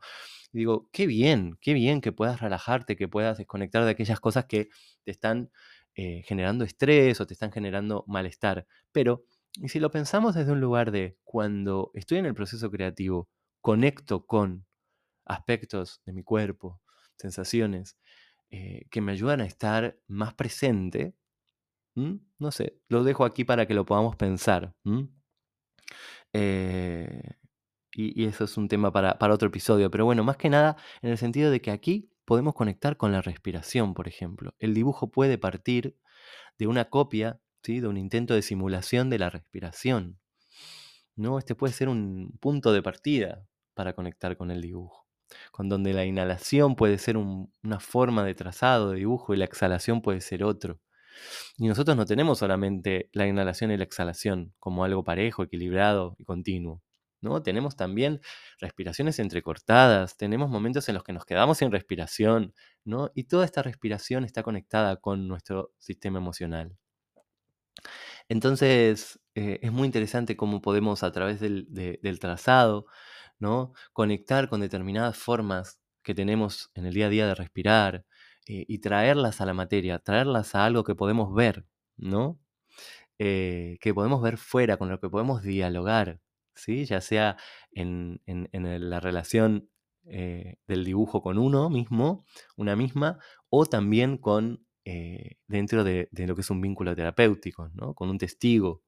Digo, 0.51 0.91
qué 0.91 1.07
bien, 1.07 1.57
qué 1.59 1.73
bien 1.73 2.01
que 2.01 2.11
puedas 2.11 2.39
relajarte, 2.39 2.95
que 2.95 3.07
puedas 3.07 3.39
desconectar 3.39 3.83
de 3.83 3.89
aquellas 3.89 4.19
cosas 4.19 4.45
que 4.45 4.69
te 5.03 5.09
están 5.09 5.49
eh, 5.95 6.21
generando 6.27 6.63
estrés 6.63 7.19
o 7.19 7.25
te 7.25 7.33
están 7.33 7.51
generando 7.51 8.03
malestar. 8.05 8.67
Pero, 8.91 9.25
y 9.55 9.69
si 9.69 9.79
lo 9.79 9.89
pensamos 9.89 10.35
desde 10.35 10.51
un 10.51 10.61
lugar 10.61 10.91
de 10.91 11.17
cuando 11.23 11.89
estoy 11.95 12.19
en 12.19 12.27
el 12.27 12.35
proceso 12.35 12.69
creativo, 12.69 13.27
conecto 13.59 14.23
con 14.27 14.67
aspectos 15.25 16.03
de 16.05 16.13
mi 16.13 16.21
cuerpo, 16.21 16.82
sensaciones, 17.17 17.97
eh, 18.49 18.85
que 18.91 19.01
me 19.01 19.11
ayudan 19.11 19.41
a 19.41 19.45
estar 19.45 19.97
más 20.07 20.33
presente. 20.35 21.15
No 21.95 22.51
sé, 22.51 22.79
lo 22.87 23.03
dejo 23.03 23.25
aquí 23.25 23.43
para 23.43 23.67
que 23.67 23.73
lo 23.73 23.85
podamos 23.85 24.15
pensar. 24.15 24.75
Eh, 26.33 27.35
y, 27.95 28.25
eso 28.25 28.43
es 28.45 28.57
un 28.57 28.67
tema 28.67 28.91
para, 28.91 29.17
otro 29.33 29.47
episodio. 29.47 29.89
Pero 29.91 30.05
bueno, 30.05 30.23
más 30.23 30.37
que 30.37 30.49
nada 30.49 30.77
en 31.01 31.11
el 31.11 31.17
sentido 31.17 31.51
de 31.51 31.61
que 31.61 31.71
aquí 31.71 32.11
podemos 32.25 32.53
conectar 32.55 32.97
con 32.97 33.11
la 33.11 33.21
respiración, 33.21 33.93
por 33.93 34.07
ejemplo. 34.07 34.55
El 34.59 34.73
dibujo 34.73 35.11
puede 35.11 35.37
partir 35.37 35.97
de 36.57 36.67
una 36.67 36.85
copia, 36.85 37.39
¿sí? 37.63 37.79
de 37.79 37.87
un 37.87 37.97
intento 37.97 38.33
de 38.33 38.41
simulación 38.41 39.09
de 39.09 39.19
la 39.19 39.29
respiración. 39.29 40.19
¿no? 41.15 41.37
Este 41.39 41.55
puede 41.55 41.73
ser 41.73 41.89
un 41.89 42.37
punto 42.39 42.71
de 42.73 42.81
partida 42.81 43.47
para 43.73 43.93
conectar 43.93 44.37
con 44.37 44.51
el 44.51 44.61
dibujo 44.61 45.02
con 45.51 45.69
donde 45.69 45.93
la 45.93 46.05
inhalación 46.05 46.75
puede 46.75 46.97
ser 46.97 47.17
una 47.17 47.79
forma 47.79 48.23
de 48.23 48.35
trazado, 48.35 48.91
de 48.91 48.99
dibujo, 48.99 49.33
y 49.33 49.37
la 49.37 49.45
exhalación 49.45 50.01
puede 50.01 50.21
ser 50.21 50.43
otro. 50.43 50.79
Y 51.57 51.67
nosotros 51.67 51.95
no 51.97 52.05
tenemos 52.05 52.39
solamente 52.39 53.09
la 53.13 53.27
inhalación 53.27 53.71
y 53.71 53.77
la 53.77 53.83
exhalación 53.83 54.53
como 54.59 54.83
algo 54.83 55.03
parejo, 55.03 55.43
equilibrado 55.43 56.15
y 56.17 56.25
continuo. 56.25 56.81
¿no? 57.21 57.41
Tenemos 57.41 57.75
también 57.75 58.21
respiraciones 58.59 59.19
entrecortadas, 59.19 60.17
tenemos 60.17 60.49
momentos 60.49 60.89
en 60.89 60.95
los 60.95 61.03
que 61.03 61.13
nos 61.13 61.25
quedamos 61.25 61.59
sin 61.59 61.71
respiración, 61.71 62.53
¿no? 62.83 63.11
y 63.15 63.25
toda 63.25 63.45
esta 63.45 63.63
respiración 63.63 64.25
está 64.25 64.43
conectada 64.43 64.97
con 64.97 65.27
nuestro 65.27 65.71
sistema 65.79 66.19
emocional. 66.19 66.77
Entonces, 68.29 69.19
eh, 69.35 69.59
es 69.61 69.71
muy 69.71 69.85
interesante 69.85 70.37
cómo 70.37 70.61
podemos 70.61 71.03
a 71.03 71.11
través 71.11 71.39
del 71.39 72.19
trazado 72.19 72.85
¿no? 73.43 73.73
Conectar 73.91 74.47
con 74.47 74.61
determinadas 74.61 75.17
formas 75.17 75.81
que 76.01 76.15
tenemos 76.15 76.71
en 76.75 76.85
el 76.85 76.93
día 76.93 77.07
a 77.07 77.09
día 77.09 77.27
de 77.27 77.35
respirar 77.35 78.05
eh, 78.47 78.63
y 78.69 78.79
traerlas 78.79 79.41
a 79.41 79.45
la 79.45 79.53
materia, 79.53 79.99
traerlas 79.99 80.55
a 80.55 80.65
algo 80.65 80.85
que 80.85 80.95
podemos 80.95 81.35
ver, 81.35 81.65
¿no? 81.97 82.39
Eh, 83.19 83.77
que 83.81 83.93
podemos 83.93 84.21
ver 84.21 84.37
fuera, 84.37 84.77
con 84.77 84.89
lo 84.89 84.99
que 85.01 85.09
podemos 85.09 85.43
dialogar, 85.43 86.21
¿sí? 86.55 86.85
Ya 86.85 87.01
sea 87.01 87.35
en, 87.73 88.21
la 88.25 88.99
relación 89.01 89.69
eh, 90.05 90.55
del 90.65 90.85
dibujo 90.85 91.21
con 91.21 91.37
uno 91.37 91.69
mismo, 91.69 92.25
una 92.55 92.77
misma, 92.77 93.19
o 93.49 93.65
también 93.65 94.17
con 94.17 94.65
dentro 95.47 95.83
de, 95.85 96.09
de, 96.11 96.27
lo 96.27 96.35
que 96.35 96.41
es 96.41 96.49
un 96.49 96.61
vínculo 96.61 96.95
terapéutico, 96.95 97.69
¿no? 97.73 97.93
Con 97.93 98.09
un 98.09 98.17
testigo. 98.17 98.83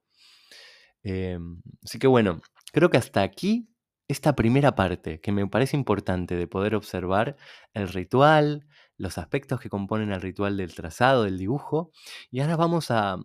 Em, 1.03 1.61
así 1.83 1.99
que 1.99 2.07
bueno, 2.07 2.41
creo 2.73 2.89
que 2.89 2.97
hasta 2.97 3.21
aquí 3.21 3.69
esta 4.07 4.35
primera 4.35 4.75
parte 4.75 5.19
que 5.21 5.31
me 5.31 5.47
parece 5.47 5.77
importante 5.77 6.35
de 6.35 6.47
poder 6.47 6.75
observar 6.75 7.37
el 7.73 7.87
ritual, 7.87 8.67
los 8.97 9.17
aspectos 9.17 9.59
que 9.59 9.69
componen 9.69 10.11
el 10.11 10.21
ritual 10.21 10.57
del 10.57 10.75
trazado, 10.75 11.23
del 11.23 11.37
dibujo, 11.37 11.91
y 12.31 12.41
ahora 12.41 12.55
vamos 12.55 12.91
a, 12.91 13.17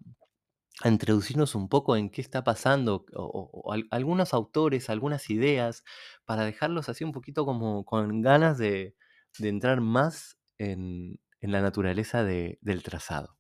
introducirnos 0.85 1.55
un 1.55 1.69
poco 1.69 1.97
en 1.97 2.11
qué 2.11 2.23
está 2.23 2.43
pasando, 2.45 3.05
o, 3.15 3.75
algunos 3.91 4.33
autores, 4.33 4.89
algunas 4.89 5.29
ideas, 5.31 5.85
para 6.25 6.45
dejarlos 6.45 6.89
así 6.89 7.05
un 7.05 7.13
poquito 7.13 7.45
como 7.45 7.85
con 7.85 8.23
ganas 8.23 8.57
de, 8.59 8.95
entrar 9.39 9.81
más 9.81 10.39
en, 10.59 11.21
la 11.43 11.61
naturaleza 11.61 12.25
del 12.25 12.83
trazado. 12.83 13.40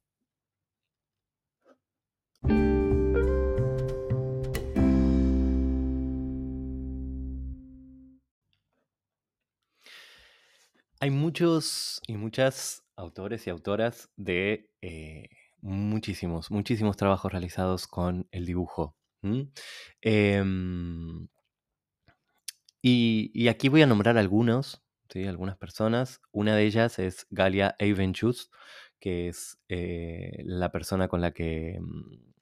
Hay 11.02 11.10
muchos 11.10 12.02
y 12.06 12.18
muchas 12.18 12.84
autores 12.94 13.46
y 13.46 13.50
autoras 13.50 14.10
de 14.16 14.70
eh, 14.82 15.30
muchísimos, 15.62 16.50
muchísimos 16.50 16.98
trabajos 16.98 17.32
realizados 17.32 17.86
con 17.86 18.28
el 18.32 18.44
dibujo. 18.44 18.94
Em, 20.02 21.28
y, 22.82 23.48
aquí 23.48 23.70
voy 23.70 23.80
a 23.80 23.86
nombrar 23.86 24.18
algunos, 24.18 24.82
algunas 25.14 25.56
personas. 25.56 26.20
Una 26.32 26.54
de 26.54 26.64
ellas 26.64 26.98
es 26.98 27.26
Galia 27.30 27.76
Evenchus, 27.78 28.50
que 28.98 29.28
es 29.28 29.58
eh, 29.70 30.42
la 30.44 30.70
persona 30.70 31.08
con 31.08 31.22
la 31.22 31.32
que 31.32 31.78
mm, 31.80 32.32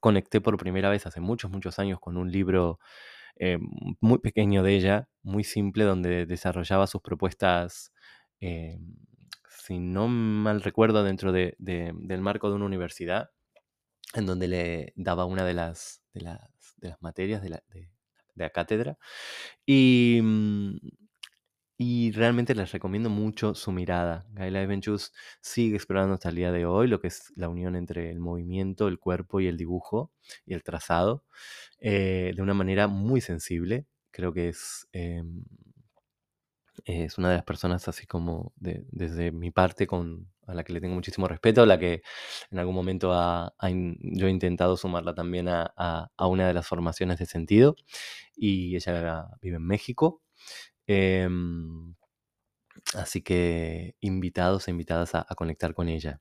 conecté 0.00 0.42
por 0.42 0.58
primera 0.58 0.90
vez 0.90 1.06
hace 1.06 1.20
muchos, 1.20 1.50
muchos 1.50 1.78
años 1.78 1.98
con 1.98 2.18
un 2.18 2.30
libro 2.30 2.78
eh, 3.36 3.58
muy 4.00 4.18
pequeño 4.18 4.62
de 4.62 4.74
ella, 4.76 5.08
muy 5.22 5.44
simple, 5.44 5.84
donde 5.84 6.26
desarrollaba 6.26 6.86
sus 6.86 7.02
propuestas 7.02 7.92
eh, 8.40 8.78
si 9.62 9.78
no 9.78 10.08
mal 10.08 10.62
recuerdo, 10.62 11.04
dentro 11.04 11.32
del 11.32 12.20
marco 12.20 12.48
de 12.48 12.56
una 12.56 12.66
universidad, 12.66 13.30
en 14.14 14.26
donde 14.26 14.48
le 14.48 14.92
daba 14.96 15.24
una 15.24 15.44
de 15.44 15.54
las, 15.54 16.02
de 16.12 16.22
las, 16.22 16.40
materias 17.00 17.42
de 17.42 17.60
la, 18.34 18.50
cátedra. 18.50 18.98
Y, 19.66 20.20
mm, 20.22 20.76
y 21.82 22.12
realmente 22.12 22.54
les 22.54 22.70
recomiendo 22.70 23.10
mucho 23.10 23.54
su 23.56 23.72
mirada. 23.72 24.24
Gaila 24.34 24.62
Evenchus 24.62 25.12
sigue 25.40 25.74
explorando 25.74 26.14
hasta 26.14 26.28
el 26.28 26.36
día 26.36 26.52
de 26.52 26.64
hoy 26.64 26.86
lo 26.86 27.00
que 27.00 27.08
es 27.08 27.32
la 27.34 27.48
unión 27.48 27.74
entre 27.74 28.10
el 28.10 28.20
movimiento, 28.20 28.86
el 28.86 29.00
cuerpo 29.00 29.40
y 29.40 29.48
el 29.48 29.56
dibujo 29.56 30.12
y 30.46 30.54
el 30.54 30.62
trazado 30.62 31.24
eh, 31.80 32.32
de 32.36 32.42
una 32.42 32.54
manera 32.54 32.86
muy 32.86 33.20
sensible. 33.20 33.86
Creo 34.12 34.32
que 34.32 34.48
es 34.50 34.86
em, 34.92 35.44
es 36.84 37.18
una 37.18 37.30
de 37.30 37.36
las 37.36 37.44
personas 37.44 37.86
así 37.88 38.06
como 38.06 38.52
desde 38.56 39.30
mi 39.30 39.50
parte 39.50 39.86
con, 39.86 40.28
a 40.46 40.54
la 40.54 40.64
que 40.64 40.72
le 40.72 40.80
tengo 40.80 40.94
muchísimo 40.94 41.28
respeto, 41.28 41.62
a 41.62 41.66
la 41.66 41.78
que 41.78 42.02
en 42.50 42.58
algún 42.58 42.74
momento 42.74 43.12
yo 44.00 44.26
he 44.26 44.30
intentado 44.30 44.76
sumarla 44.76 45.14
también 45.14 45.48
a, 45.48 46.10
una 46.18 46.48
de 46.48 46.54
las 46.54 46.66
formaciones 46.66 47.18
de 47.18 47.26
sentido 47.26 47.76
y 48.36 48.76
ella 48.76 49.28
vive 49.40 49.56
en 49.56 49.66
México. 49.66 50.22
Em, 50.86 51.94
así 52.94 53.22
que 53.22 53.96
invitados 54.00 54.68
e 54.68 54.70
invitadas 54.72 55.14
a, 55.14 55.24
conectar 55.36 55.74
con 55.74 55.88
ella 55.88 56.20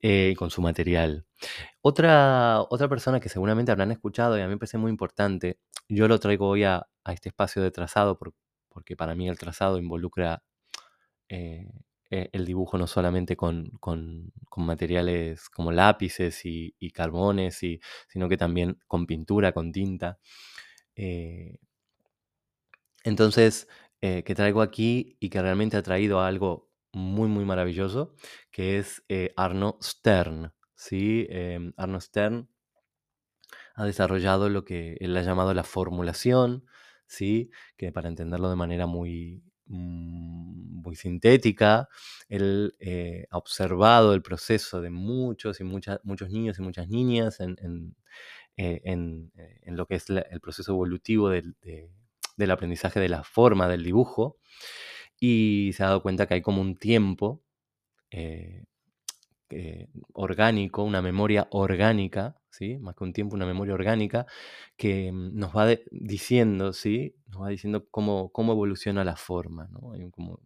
eh, 0.00 0.34
con 0.38 0.50
su 0.50 0.62
material. 0.62 1.26
Otra, 1.82 2.62
otra 2.70 2.88
persona 2.88 3.20
que 3.20 3.28
seguramente 3.28 3.72
habrán 3.72 3.92
escuchado 3.92 4.38
y 4.38 4.42
a 4.42 4.46
mí 4.46 4.50
me 4.50 4.58
parece 4.58 4.78
muy 4.78 4.90
importante, 4.90 5.58
yo 5.88 6.08
lo 6.08 6.18
traigo 6.20 6.48
hoy 6.48 6.64
a, 6.64 6.86
este 7.06 7.28
espacio 7.30 7.62
de 7.62 7.70
trazado 7.70 8.18
porque 8.18 8.96
para 8.96 9.14
mí 9.14 9.28
el 9.28 9.38
trazado 9.38 9.78
involucra 9.78 10.42
eh, 11.28 11.68
eh, 12.10 12.30
el 12.32 12.44
dibujo 12.46 12.78
no 12.78 12.86
solamente 12.86 13.36
con, 13.36 13.72
materiales 14.56 15.48
como 15.50 15.72
lápices 15.72 16.40
y, 16.44 16.90
carbones, 16.92 17.60
sino 18.08 18.28
que 18.28 18.36
también 18.36 18.78
con 18.86 19.06
pintura, 19.06 19.52
con 19.52 19.72
tinta. 19.72 20.18
Eh, 20.96 21.58
entonces, 23.04 23.68
eh, 24.06 24.22
que 24.24 24.34
traigo 24.34 24.62
aquí 24.62 25.16
y 25.20 25.30
que 25.30 25.42
realmente 25.42 25.76
ha 25.76 25.82
traído 25.82 26.20
algo 26.20 26.70
muy, 26.92 27.28
muy 27.28 27.44
maravilloso, 27.44 28.14
que 28.50 28.78
es 28.78 29.02
Arno 29.36 29.78
Stern. 29.82 30.52
¿sí? 30.74 31.26
Em, 31.28 31.72
Arno 31.76 32.00
Stern 32.00 32.48
ha 33.74 33.84
desarrollado 33.84 34.48
lo 34.48 34.64
que 34.64 34.96
él 35.00 35.16
ha 35.16 35.22
llamado 35.22 35.52
la 35.54 35.64
formulación, 35.64 36.64
¿sí? 37.06 37.50
que 37.76 37.92
para 37.92 38.08
entenderlo 38.08 38.48
de 38.50 38.56
manera 38.56 38.86
muy, 38.86 39.42
mm, 39.66 40.82
muy 40.82 40.96
sintética, 40.96 41.88
él 42.28 42.74
eh, 42.80 43.26
ha 43.30 43.38
observado 43.38 44.14
el 44.14 44.22
proceso 44.22 44.80
de 44.80 44.90
muchos 44.90 45.60
y 45.60 45.64
muchas, 45.64 46.00
muchos 46.04 46.30
niños 46.30 46.58
y 46.58 46.62
muchas 46.62 46.88
niñas 46.88 47.40
en, 47.40 47.56
en, 47.60 47.96
eh, 48.56 48.80
eh, 48.84 49.72
lo 49.72 49.86
que 49.86 49.96
es 49.96 50.08
el 50.08 50.40
proceso 50.40 50.72
evolutivo 50.72 51.30
del, 52.36 52.50
aprendizaje 52.50 53.00
de 53.00 53.08
la 53.08 53.24
forma 53.24 53.68
del 53.68 53.84
dibujo 53.84 54.38
y 55.18 55.72
se 55.74 55.82
ha 55.84 55.86
dado 55.86 56.02
cuenta 56.02 56.26
que 56.26 56.34
hay 56.34 56.42
como 56.42 56.60
un 56.60 56.76
tiempo 56.76 57.42
orgánico, 60.12 60.82
una 60.82 61.02
memoria 61.02 61.46
orgánica, 61.50 62.36
¿sí? 62.50 62.78
más 62.78 62.96
que 62.96 63.04
un 63.04 63.12
tiempo, 63.12 63.36
una 63.36 63.46
memoria 63.46 63.74
orgánica, 63.74 64.26
que 64.76 65.12
mm, 65.12 65.36
nos 65.38 65.56
va 65.56 65.68
diciendo, 65.90 66.72
¿sí? 66.72 67.14
nos 67.28 67.42
va 67.42 67.48
diciendo 67.48 67.86
cómo, 67.90 68.30
cómo 68.32 68.52
evoluciona 68.52 69.04
la 69.04 69.16
forma. 69.16 69.68
¿no? 69.70 69.92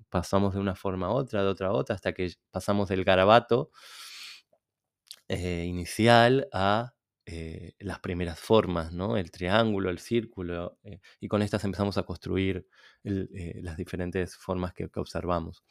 Pasamos 0.09 0.55
de 0.55 0.61
una 0.61 0.75
forma 0.75 1.07
a 1.07 1.11
otra, 1.11 1.43
de 1.43 1.49
otra 1.49 1.69
a 1.69 1.73
otra, 1.73 1.95
hasta 1.95 2.13
que 2.13 2.33
pasamos 2.51 2.89
del 2.89 3.05
garabato 3.05 3.71
eh, 5.29 5.65
inicial 5.67 6.49
a 6.53 6.95
eh, 7.33 7.75
las 7.79 8.01
primeras 8.01 8.41
formas, 8.41 8.93
¿no? 8.93 9.17
el 9.17 9.31
triángulo, 9.31 9.89
el 9.89 10.01
círculo, 10.01 10.79
eh, 10.83 10.99
y 11.21 11.29
con 11.29 11.43
estas 11.43 11.63
empezamos 11.63 11.97
a 11.97 12.03
construir 12.03 12.67
las 13.05 13.77
diferentes 13.77 14.37
formas 14.37 14.75
que, 14.75 14.91
observamos. 14.97 15.63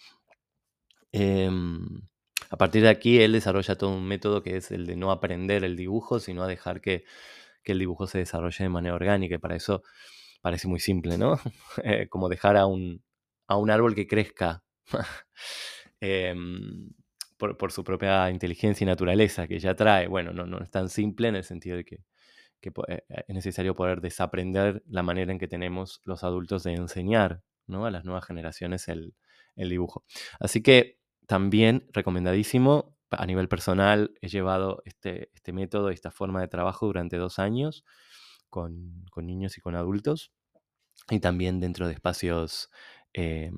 Em, 1.11 2.01
a 2.49 2.55
partir 2.55 2.83
de 2.83 2.87
aquí, 2.87 3.19
él 3.19 3.33
desarrolla 3.33 3.77
todo 3.77 3.89
un 3.89 4.07
método 4.07 4.41
que 4.41 4.55
es 4.55 4.71
el 4.71 4.85
de 4.85 4.95
no 4.95 5.11
aprender 5.11 5.65
el 5.65 5.75
dibujo, 5.75 6.21
sino 6.21 6.43
a 6.43 6.47
dejar 6.47 6.79
que, 6.79 7.03
el 7.65 7.77
dibujo 7.77 8.07
se 8.07 8.19
desarrolle 8.19 8.63
de 8.63 8.69
manera 8.69 8.95
orgánica. 8.95 9.35
Y 9.35 9.37
para 9.39 9.55
eso 9.57 9.83
parece 10.41 10.67
muy 10.69 10.79
simple, 10.79 11.17
¿no? 11.17 11.39
Eh, 11.83 12.07
como 12.09 12.29
dejar 12.29 12.55
a 12.57 12.65
un, 12.67 13.03
a 13.47 13.57
un, 13.57 13.69
árbol 13.69 13.95
que 13.95 14.07
crezca 14.07 14.63
por, 17.39 17.71
su 17.71 17.83
propia 17.83 18.29
inteligencia 18.29 18.83
y 18.83 18.87
naturaleza 18.87 19.47
que 19.47 19.59
ya 19.59 19.75
trae. 19.75 20.07
Bueno, 20.07 20.33
no, 20.33 20.45
no 20.45 20.59
es 20.59 20.69
tan 20.69 20.89
simple 20.89 21.29
en 21.29 21.35
el 21.37 21.43
sentido 21.43 21.77
de 21.77 21.85
que, 21.85 22.03
eh, 22.87 23.03
es 23.27 23.35
necesario 23.35 23.73
poder 23.73 24.01
desaprender 24.01 24.83
la 24.87 25.01
manera 25.01 25.31
en 25.31 25.39
que 25.39 25.47
tenemos 25.47 26.01
los 26.03 26.23
adultos 26.23 26.63
de 26.63 26.73
enseñar 26.73 27.41
¿no? 27.67 27.85
a 27.85 27.91
las 27.91 28.03
nuevas 28.05 28.25
generaciones 28.25 28.89
el, 28.89 29.15
el 29.55 29.69
dibujo. 29.69 30.03
Así 30.39 30.61
que 30.61 30.99
también 31.25 31.87
recomendadísimo. 31.93 32.95
A 33.11 33.25
nivel 33.25 33.47
personal 33.47 34.13
he 34.21 34.27
llevado 34.27 34.83
este, 34.85 35.31
este 35.33 35.51
método, 35.51 35.89
esta 35.89 36.11
forma 36.11 36.41
de 36.41 36.47
trabajo 36.47 36.85
durante 36.85 37.17
dos 37.17 37.39
años 37.39 37.83
con, 38.49 39.05
niños 39.15 39.57
y 39.57 39.61
con 39.61 39.75
adultos 39.75 40.31
y 41.09 41.19
también 41.19 41.59
dentro 41.59 41.87
de 41.87 41.93
espacios 41.93 42.69
em, 43.13 43.57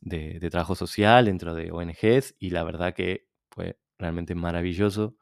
de, 0.00 0.38
trabajo 0.50 0.74
social, 0.74 1.26
dentro 1.26 1.54
de 1.54 1.70
ONGs 1.70 2.34
y 2.38 2.50
la 2.50 2.64
verdad 2.64 2.94
que 2.94 3.28
fue 3.50 3.78
realmente 3.98 4.34
maravilloso 4.34 5.16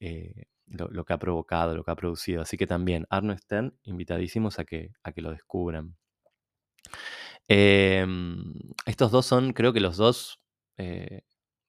eh, 0.00 0.46
lo, 0.66 1.04
que 1.04 1.12
ha 1.12 1.18
provocado, 1.18 1.74
lo 1.76 1.84
que 1.84 1.90
ha 1.90 1.96
producido. 1.96 2.42
Así 2.42 2.56
que 2.56 2.66
también 2.66 3.06
Arno 3.10 3.36
Stern, 3.36 3.76
invitadísimos 3.84 4.58
a 4.58 4.64
que, 4.64 4.92
a 5.02 5.12
que 5.12 5.22
lo 5.22 5.30
descubran. 5.30 5.96
Em, 7.48 8.54
estos 8.86 9.10
dos 9.10 9.26
son, 9.26 9.52
creo 9.52 9.72
que 9.72 9.80
los 9.80 9.96
dos 9.96 10.40
eh, 10.78 11.22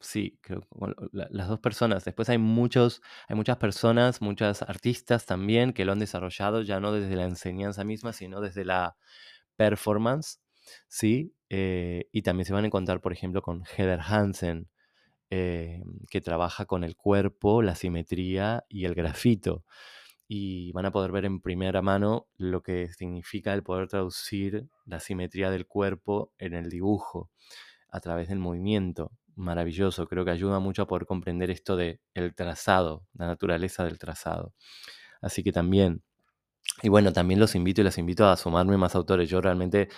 sí, 0.04 0.40
creo 0.42 0.68
las 1.12 1.48
dos 1.48 1.60
personas. 1.60 2.06
Después 2.06 2.30
hay 2.30 2.38
muchos, 2.38 3.02
hay 3.28 3.36
muchas 3.36 3.58
personas, 3.58 4.22
muchas 4.22 4.62
artistas 4.62 5.26
también 5.26 5.74
que 5.74 5.86
lo 5.86 5.94
han 5.94 6.00
desarrollado 6.00 6.62
ya 6.62 6.80
no 6.80 6.92
desde 6.92 7.16
la 7.16 7.26
enseñanza 7.26 7.84
misma, 7.84 8.14
sino 8.14 8.42
desde 8.42 8.66
la 8.66 8.98
performance, 9.56 10.42
¿sí? 10.88 11.36
Eh, 11.56 12.10
y 12.12 12.24
también 12.24 12.46
se 12.48 12.54
van 12.54 12.64
a 12.64 12.68
encontrar, 12.68 13.00
por 13.00 13.14
ejemplo, 13.14 13.44
con 13.44 13.64
Heather 13.64 14.00
Hansen, 14.02 14.70
eh, 15.30 15.84
que 16.10 16.20
trabaja 16.20 16.66
con 16.66 16.84
el 16.84 16.96
cuerpo, 16.96 17.62
la 17.62 17.76
simetría 17.76 18.66
y 18.70 18.86
el 18.86 18.96
grafito. 18.96 19.64
Y 20.28 20.72
van 20.72 20.88
a 20.88 20.92
poder 20.92 21.12
ver 21.12 21.26
en 21.26 21.42
primera 21.42 21.84
mano 21.84 22.28
lo 22.38 22.64
que 22.64 22.92
significa 22.94 23.54
el 23.54 23.62
poder 23.62 23.88
traducir 23.88 24.68
la 24.86 25.00
simetría 25.00 25.52
del 25.52 25.68
cuerpo 25.68 26.34
en 26.40 26.56
el 26.56 26.72
dibujo 26.72 27.30
a 27.90 28.00
través 28.00 28.30
del 28.30 28.40
movimiento. 28.40 29.12
Maravilloso, 29.36 30.08
creo 30.08 30.26
que 30.26 30.32
ayuda 30.32 30.58
mucho 30.58 30.82
a 30.82 30.88
poder 30.88 31.06
comprender 31.06 31.52
esto 31.52 31.76
de 31.76 32.00
el 32.16 32.34
trazado, 32.34 33.06
la 33.14 33.28
naturaleza 33.28 33.86
del 33.86 34.00
trazado. 34.00 34.56
Así 35.22 35.44
que 35.44 35.52
también, 35.52 36.02
y 36.82 36.90
bueno, 36.90 37.14
también 37.14 37.40
los 37.40 37.56
invito 37.56 37.82
y 37.82 37.84
las 37.84 38.00
invito 38.00 38.28
a 38.28 38.38
sumarme 38.38 38.78
más 38.78 38.96
autores. 38.96 39.30
Yo 39.30 39.42
realmente 39.42 39.90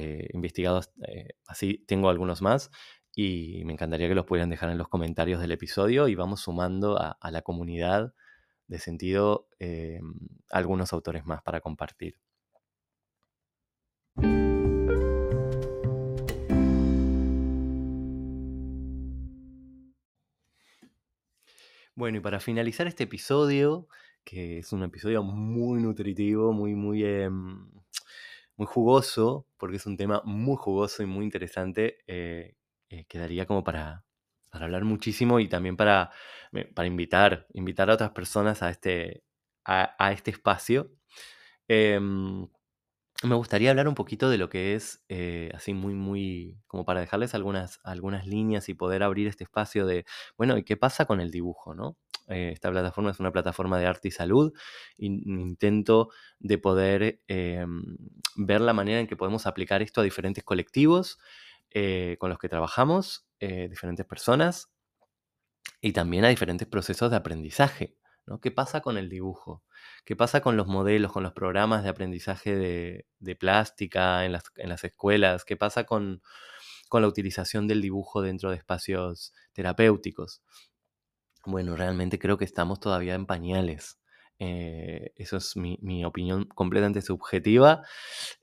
eh, 0.00 0.28
investigado 0.32 0.80
eh, 1.08 1.30
así, 1.48 1.84
tengo 1.88 2.08
algunos 2.08 2.40
más 2.40 2.70
y 3.16 3.64
me 3.64 3.72
encantaría 3.72 4.06
que 4.06 4.14
los 4.14 4.26
pudieran 4.26 4.48
dejar 4.48 4.70
en 4.70 4.78
los 4.78 4.86
comentarios 4.86 5.40
del 5.40 5.50
episodio 5.50 6.06
y 6.06 6.14
vamos 6.14 6.40
sumando 6.40 6.96
a, 7.00 7.30
la 7.32 7.42
comunidad 7.42 8.14
de 8.68 8.78
sentido 8.78 9.48
eh, 9.58 9.98
algunos 10.50 10.92
autores 10.92 11.26
más 11.26 11.42
para 11.42 11.60
compartir. 11.60 12.14
Bueno, 21.96 22.18
y 22.18 22.20
para 22.20 22.38
finalizar 22.38 22.86
este 22.86 23.02
episodio, 23.02 23.88
que 24.22 24.58
es 24.58 24.72
un 24.72 24.84
episodio 24.84 25.24
muy 25.24 25.82
nutritivo, 25.82 26.52
muy, 26.52 26.76
muy, 26.76 27.02
em, 27.04 27.68
muy 28.58 28.66
jugoso, 28.66 29.46
porque 29.56 29.76
es 29.76 29.86
un 29.86 29.96
tema 29.96 30.20
muy 30.24 30.56
jugoso 30.56 31.02
y 31.02 31.06
muy 31.06 31.24
interesante, 31.24 31.98
eh, 32.06 32.56
eh, 32.90 33.06
quedaría 33.08 33.46
como 33.46 33.64
para, 33.64 34.04
hablar 34.50 34.84
muchísimo 34.84 35.38
y 35.40 35.48
también 35.48 35.76
para, 35.76 36.10
para 36.74 36.88
invitar, 36.88 37.46
invitar 37.54 37.90
a 37.90 37.94
otras 37.94 38.10
personas 38.10 38.62
a 38.62 38.70
este, 38.70 39.22
a, 39.64 40.12
este 40.12 40.32
espacio. 40.32 40.90
Em, 41.68 42.48
me 43.24 43.34
gustaría 43.34 43.70
hablar 43.70 43.88
un 43.88 43.94
poquito 43.94 44.30
de 44.30 44.38
lo 44.38 44.48
que 44.48 44.74
es, 44.74 45.02
eh, 45.08 45.50
así 45.54 45.74
muy, 45.74 45.94
muy, 45.94 46.56
como 46.68 46.84
para 46.84 47.00
dejarles 47.00 47.34
algunas, 47.34 47.80
algunas 47.82 48.26
líneas 48.26 48.68
y 48.68 48.74
poder 48.74 49.02
abrir 49.02 49.26
este 49.26 49.44
espacio 49.44 49.86
de, 49.86 50.04
bueno, 50.36 50.56
¿y 50.56 50.62
qué 50.64 50.76
pasa 50.76 51.04
con 51.06 51.20
el 51.20 51.30
dibujo, 51.32 51.74
no? 51.74 51.96
Eh, 52.28 52.50
esta 52.52 52.70
plataforma 52.70 53.10
es 53.10 53.18
una 53.20 53.32
plataforma 53.32 53.78
de 53.78 53.86
arte 53.86 54.08
y 54.08 54.10
salud. 54.12 54.52
intento 54.98 56.10
de 56.38 56.58
poder 56.58 57.20
eh, 57.26 57.64
ver 58.36 58.60
la 58.60 58.72
manera 58.74 59.00
en 59.00 59.06
que 59.08 59.16
podemos 59.16 59.46
aplicar 59.46 59.82
esto 59.82 60.00
a 60.00 60.04
diferentes 60.04 60.44
colectivos 60.44 61.18
con 62.18 62.30
los 62.30 62.38
que 62.38 62.48
trabajamos, 62.48 63.26
diferentes 63.38 64.06
personas, 64.06 64.70
y 65.80 65.92
también 65.92 66.24
a 66.24 66.28
diferentes 66.28 66.68
procesos 66.68 67.10
de 67.10 67.16
aprendizaje. 67.16 67.96
¿No? 68.28 68.40
¿Qué 68.40 68.50
pasa 68.50 68.80
con 68.80 68.98
el 68.98 69.08
dibujo? 69.08 69.64
¿Qué 70.04 70.14
pasa 70.16 70.40
con 70.40 70.56
los 70.56 70.66
modelos, 70.66 71.12
con 71.12 71.22
los 71.22 71.32
programas 71.32 71.82
de 71.82 71.88
aprendizaje 71.88 72.56
de, 72.56 73.36
plástica 73.36 74.24
en 74.24 74.32
las, 74.32 74.84
escuelas? 74.84 75.44
¿Qué 75.44 75.56
pasa 75.56 75.84
con, 75.84 76.22
la 76.92 77.06
utilización 77.06 77.66
del 77.66 77.82
dibujo 77.82 78.22
dentro 78.22 78.50
de 78.50 78.56
espacios 78.56 79.32
terapéuticos? 79.52 80.42
Bueno, 81.46 81.76
realmente 81.76 82.18
creo 82.18 82.36
que 82.38 82.44
estamos 82.44 82.80
todavía 82.80 83.14
en 83.14 83.26
pañales. 83.26 83.98
Eh, 84.40 85.12
eso 85.16 85.36
es 85.36 85.56
mi, 85.56 86.04
opinión 86.04 86.44
completamente 86.44 87.02
subjetiva 87.02 87.82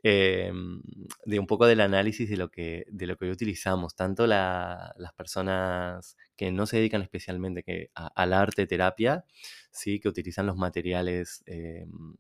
em, 0.04 0.82
de 1.26 1.40
un 1.40 1.48
poco 1.48 1.66
del 1.68 1.80
análisis 1.80 2.30
de 2.30 2.36
lo 2.36 2.50
que, 2.52 2.86
de 2.90 3.08
lo 3.08 3.16
que 3.16 3.26
hoy 3.26 3.32
utilizamos, 3.32 3.96
tanto 3.96 4.28
las 4.28 5.14
personas 5.16 6.18
que 6.36 6.52
no 6.52 6.66
se 6.66 6.78
dedican 6.78 7.02
especialmente 7.02 7.64
que, 7.64 7.92
al 7.94 8.34
arte 8.34 8.68
terapia, 8.68 9.24
¿sí? 9.72 10.00
que 10.02 10.10
utilizan 10.10 10.46
los 10.46 10.58
materiales 10.58 11.44
em, 11.46 12.16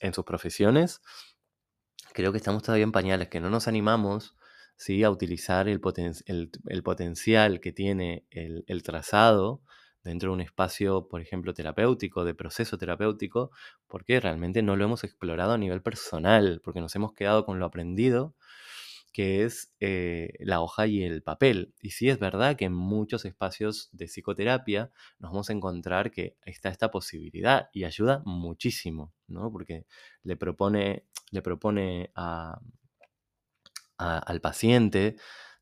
en 0.00 0.14
sus 0.14 0.24
profesiones. 0.24 1.00
Creo 2.12 2.32
que 2.32 2.38
estamos 2.38 2.62
todavía 2.62 2.84
en 2.84 2.92
pañales, 2.92 3.28
que 3.28 3.40
no 3.40 3.48
nos 3.48 3.66
animamos 3.66 4.36
¿sí? 4.76 5.04
a 5.04 5.10
utilizar 5.10 5.68
el, 5.68 5.80
el, 6.26 6.82
potencial 6.82 7.60
que 7.60 7.72
tiene 7.72 8.26
el, 8.30 8.64
el 8.66 8.82
trazado 8.82 9.62
dentro 10.06 10.30
de 10.30 10.34
un 10.34 10.40
espacio, 10.40 11.08
por 11.08 11.20
ejemplo, 11.20 11.52
terapéutico, 11.52 12.24
de 12.24 12.34
proceso 12.34 12.78
terapéutico, 12.78 13.50
porque 13.86 14.20
realmente 14.20 14.62
no 14.62 14.76
lo 14.76 14.84
hemos 14.84 15.04
explorado 15.04 15.52
a 15.52 15.58
nivel 15.58 15.82
personal, 15.82 16.60
porque 16.64 16.80
nos 16.80 16.94
hemos 16.96 17.12
quedado 17.12 17.44
con 17.44 17.58
lo 17.58 17.66
aprendido, 17.66 18.34
que 19.12 19.44
es 19.44 19.74
eh, 19.80 20.34
la 20.40 20.60
hoja 20.60 20.86
y 20.86 21.02
el 21.02 21.22
papel. 21.22 21.74
Y 21.80 21.90
sí 21.90 22.08
es 22.10 22.18
verdad 22.18 22.54
que 22.56 22.66
en 22.66 22.74
muchos 22.74 23.24
espacios 23.24 23.88
de 23.92 24.08
psicoterapia 24.08 24.90
nos 25.18 25.30
vamos 25.30 25.48
a 25.48 25.54
encontrar 25.54 26.10
que 26.10 26.36
está 26.44 26.68
esta 26.68 26.90
posibilidad 26.90 27.70
y 27.72 27.84
ayuda 27.84 28.22
muchísimo, 28.26 29.14
¿no? 29.26 29.50
Porque 29.50 29.86
le 30.22 30.36
propone, 30.36 31.06
le 31.30 31.40
propone 31.40 32.10
al 32.14 32.60
paciente, 34.42 35.16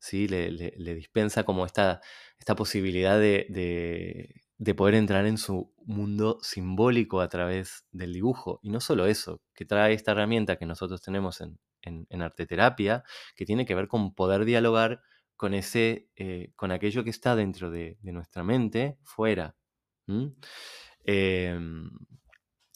¿sí? 0.05 0.27
Le, 0.27 0.95
dispensa 0.95 1.43
como 1.43 1.65
esta, 1.65 1.99
esta 2.39 2.55
posibilidad 2.55 3.19
de, 3.19 4.43
poder 4.77 4.95
entrar 4.95 5.25
en 5.25 5.37
su 5.37 5.73
mundo 5.85 6.37
simbólico 6.41 7.21
a 7.21 7.27
través 7.27 7.85
del 7.91 8.13
dibujo. 8.13 8.59
Y 8.61 8.69
no 8.69 8.79
solo 8.79 9.07
eso, 9.07 9.41
que 9.55 9.65
trae 9.65 9.93
esta 9.93 10.11
herramienta 10.11 10.57
que 10.57 10.67
nosotros 10.67 11.01
tenemos 11.01 11.41
en, 11.41 11.59
en, 11.81 12.21
arteterapia, 12.21 13.03
que 13.35 13.45
tiene 13.45 13.65
que 13.65 13.75
ver 13.75 13.87
con 13.87 14.13
poder 14.13 14.45
dialogar 14.45 15.01
con, 15.35 15.53
ese, 15.55 16.09
eh, 16.15 16.51
con 16.55 16.71
aquello 16.71 17.03
que 17.03 17.09
está 17.09 17.35
dentro 17.35 17.71
de, 17.71 17.97
nuestra 18.03 18.43
mente, 18.43 18.97
fuera. 19.03 19.55
Em, 21.03 21.89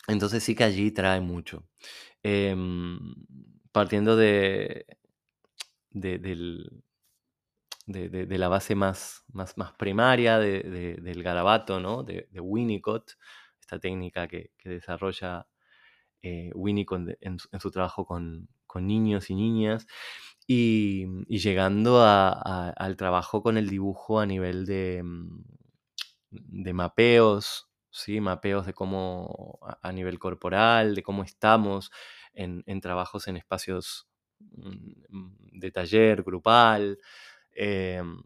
entonces 0.08 0.44
sí 0.44 0.56
que 0.56 0.64
allí 0.64 0.92
trae 0.92 1.22
mucho. 1.22 1.68
Em, 2.24 3.00
partiendo 3.72 4.16
de, 4.16 4.86
de, 5.92 6.18
la 7.90 8.48
base 8.48 8.76
más, 8.76 9.24
más, 9.34 9.58
más 9.58 9.74
primaria 9.74 10.38
del 10.40 11.24
garabato, 11.24 11.80
¿no? 11.80 12.04
de, 12.04 12.28
Winnicott, 12.40 13.14
esta 13.60 13.80
técnica 13.80 14.28
que, 14.28 14.52
desarrolla 14.64 15.48
eh, 16.22 16.52
Winnicott 16.54 17.18
en, 17.22 17.40
su 17.40 17.72
trabajo 17.72 18.06
con, 18.06 18.50
niños 18.76 19.30
y 19.30 19.36
niñas, 19.36 19.88
y, 20.48 21.08
llegando 21.28 22.04
al 22.04 22.96
trabajo 22.98 23.42
con 23.42 23.58
el 23.58 23.70
dibujo 23.70 24.20
a 24.20 24.26
nivel 24.26 24.66
de, 24.66 25.02
mm, 25.04 25.44
de 26.32 26.74
mapeos, 26.74 27.70
¿sí? 27.90 28.22
mapeos 28.22 28.66
de 28.66 28.74
cómo 28.74 29.60
a, 29.82 29.92
nivel 29.92 30.20
corporal, 30.20 30.96
de 30.96 31.04
cómo 31.04 31.24
estamos 31.24 31.92
en, 32.34 32.64
en 32.68 32.82
trabajos 32.82 33.28
en 33.28 33.38
espacios 33.38 34.10
Mm, 34.40 35.60
de 35.60 35.72
taller 35.72 36.24
grupal. 36.24 36.98
Em, 37.54 38.22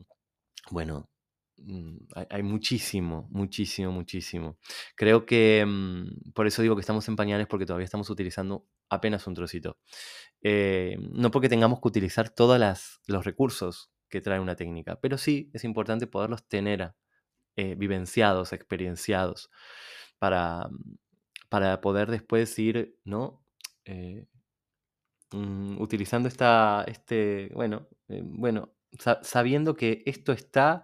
bueno, 0.71 1.09
mm, 1.57 1.97
hay, 2.29 2.43
muchísimo, 2.43 3.27
muchísimo, 3.31 3.91
muchísimo. 3.91 4.57
Creo 4.95 5.25
que 5.25 5.65
mm, 5.67 6.31
por 6.33 6.47
eso 6.47 6.61
digo 6.61 6.75
que 6.75 6.81
estamos 6.81 7.07
en 7.07 7.15
pañales 7.15 7.47
porque 7.47 7.65
todavía 7.65 7.85
estamos 7.85 8.09
utilizando 8.09 8.67
apenas 8.89 9.27
un 9.27 9.35
trocito. 9.35 9.77
Eh, 10.41 10.97
no 11.13 11.31
porque 11.31 11.49
tengamos 11.49 11.81
que 11.81 11.87
utilizar 11.89 12.29
todos 12.29 12.59
los 13.07 13.25
recursos 13.25 13.91
que 14.09 14.21
trae 14.21 14.39
una 14.39 14.55
técnica, 14.55 14.99
pero 15.01 15.17
sí 15.17 15.49
es 15.53 15.63
importante 15.63 16.07
poderlos 16.07 16.47
tener 16.47 16.93
eh, 17.57 17.75
vivenciados, 17.75 18.53
experienciados, 18.53 19.49
para, 20.19 20.69
para 21.49 21.81
poder 21.81 22.11
después 22.11 22.57
ir, 22.59 22.97
¿no? 23.05 23.43
Eh, 23.85 24.27
Mm, 25.33 25.81
utilizando 25.81 26.27
esta, 26.27 26.83
este, 26.87 27.49
bueno, 27.55 27.87
bueno, 28.07 28.71
sabiendo 29.21 29.75
que 29.75 30.03
esto 30.05 30.31
está, 30.31 30.83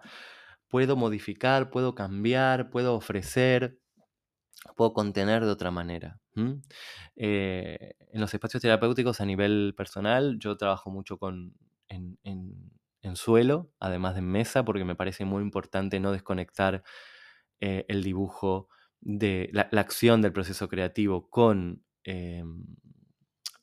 puedo 0.68 0.96
modificar, 0.96 1.70
puedo 1.70 1.94
cambiar, 1.94 2.70
puedo 2.70 2.94
ofrecer, 2.94 3.78
puedo 4.76 4.92
contener 4.92 5.44
de 5.44 5.50
otra 5.50 5.70
manera. 5.70 6.20
Eh, 7.16 7.94
en 8.12 8.20
los 8.20 8.32
espacios 8.32 8.62
terapéuticos 8.62 9.20
a 9.20 9.26
nivel 9.26 9.74
personal, 9.76 10.38
yo 10.38 10.56
trabajo 10.56 10.90
mucho 10.90 11.18
con, 11.18 11.54
en, 11.88 12.18
suelo, 13.14 13.72
además 13.80 14.14
de 14.14 14.20
en 14.20 14.28
mesa, 14.28 14.64
porque 14.64 14.84
me 14.84 14.94
parece 14.94 15.24
muy 15.24 15.42
importante 15.42 16.00
no 16.00 16.12
desconectar 16.12 16.82
eh, 17.60 17.84
el 17.88 18.02
dibujo 18.02 18.68
de 19.00 19.50
la, 19.52 19.68
la, 19.72 19.80
acción 19.80 20.22
del 20.22 20.32
proceso 20.32 20.68
creativo 20.68 21.28
con 21.28 21.82
em, 22.04 22.64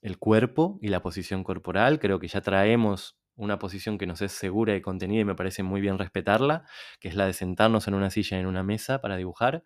el 0.02 0.18
cuerpo 0.18 0.80
y 0.82 0.90
la 0.90 1.02
posición 1.02 1.44
corporal. 1.44 2.00
Creo 2.00 2.20
que 2.20 2.28
ya 2.28 2.42
traemos 2.42 3.17
una 3.38 3.60
posición 3.60 3.98
que 3.98 4.08
nos 4.08 4.22
es 4.22 4.34
segura 4.34 4.76
y 4.76 4.82
contenida 4.82 5.22
y 5.22 5.26
me 5.26 5.36
parece 5.36 5.64
muy 5.64 5.80
bien 5.80 5.98
respetarla, 5.98 6.66
que 7.00 7.08
es 7.08 7.16
la 7.16 7.26
de 7.26 7.34
sentarnos 7.34 7.88
en 7.88 7.94
una 7.94 8.10
silla 8.10 8.40
en 8.40 8.48
una 8.48 8.64
mesa 8.64 9.00
para 9.00 9.16
dibujar, 9.16 9.64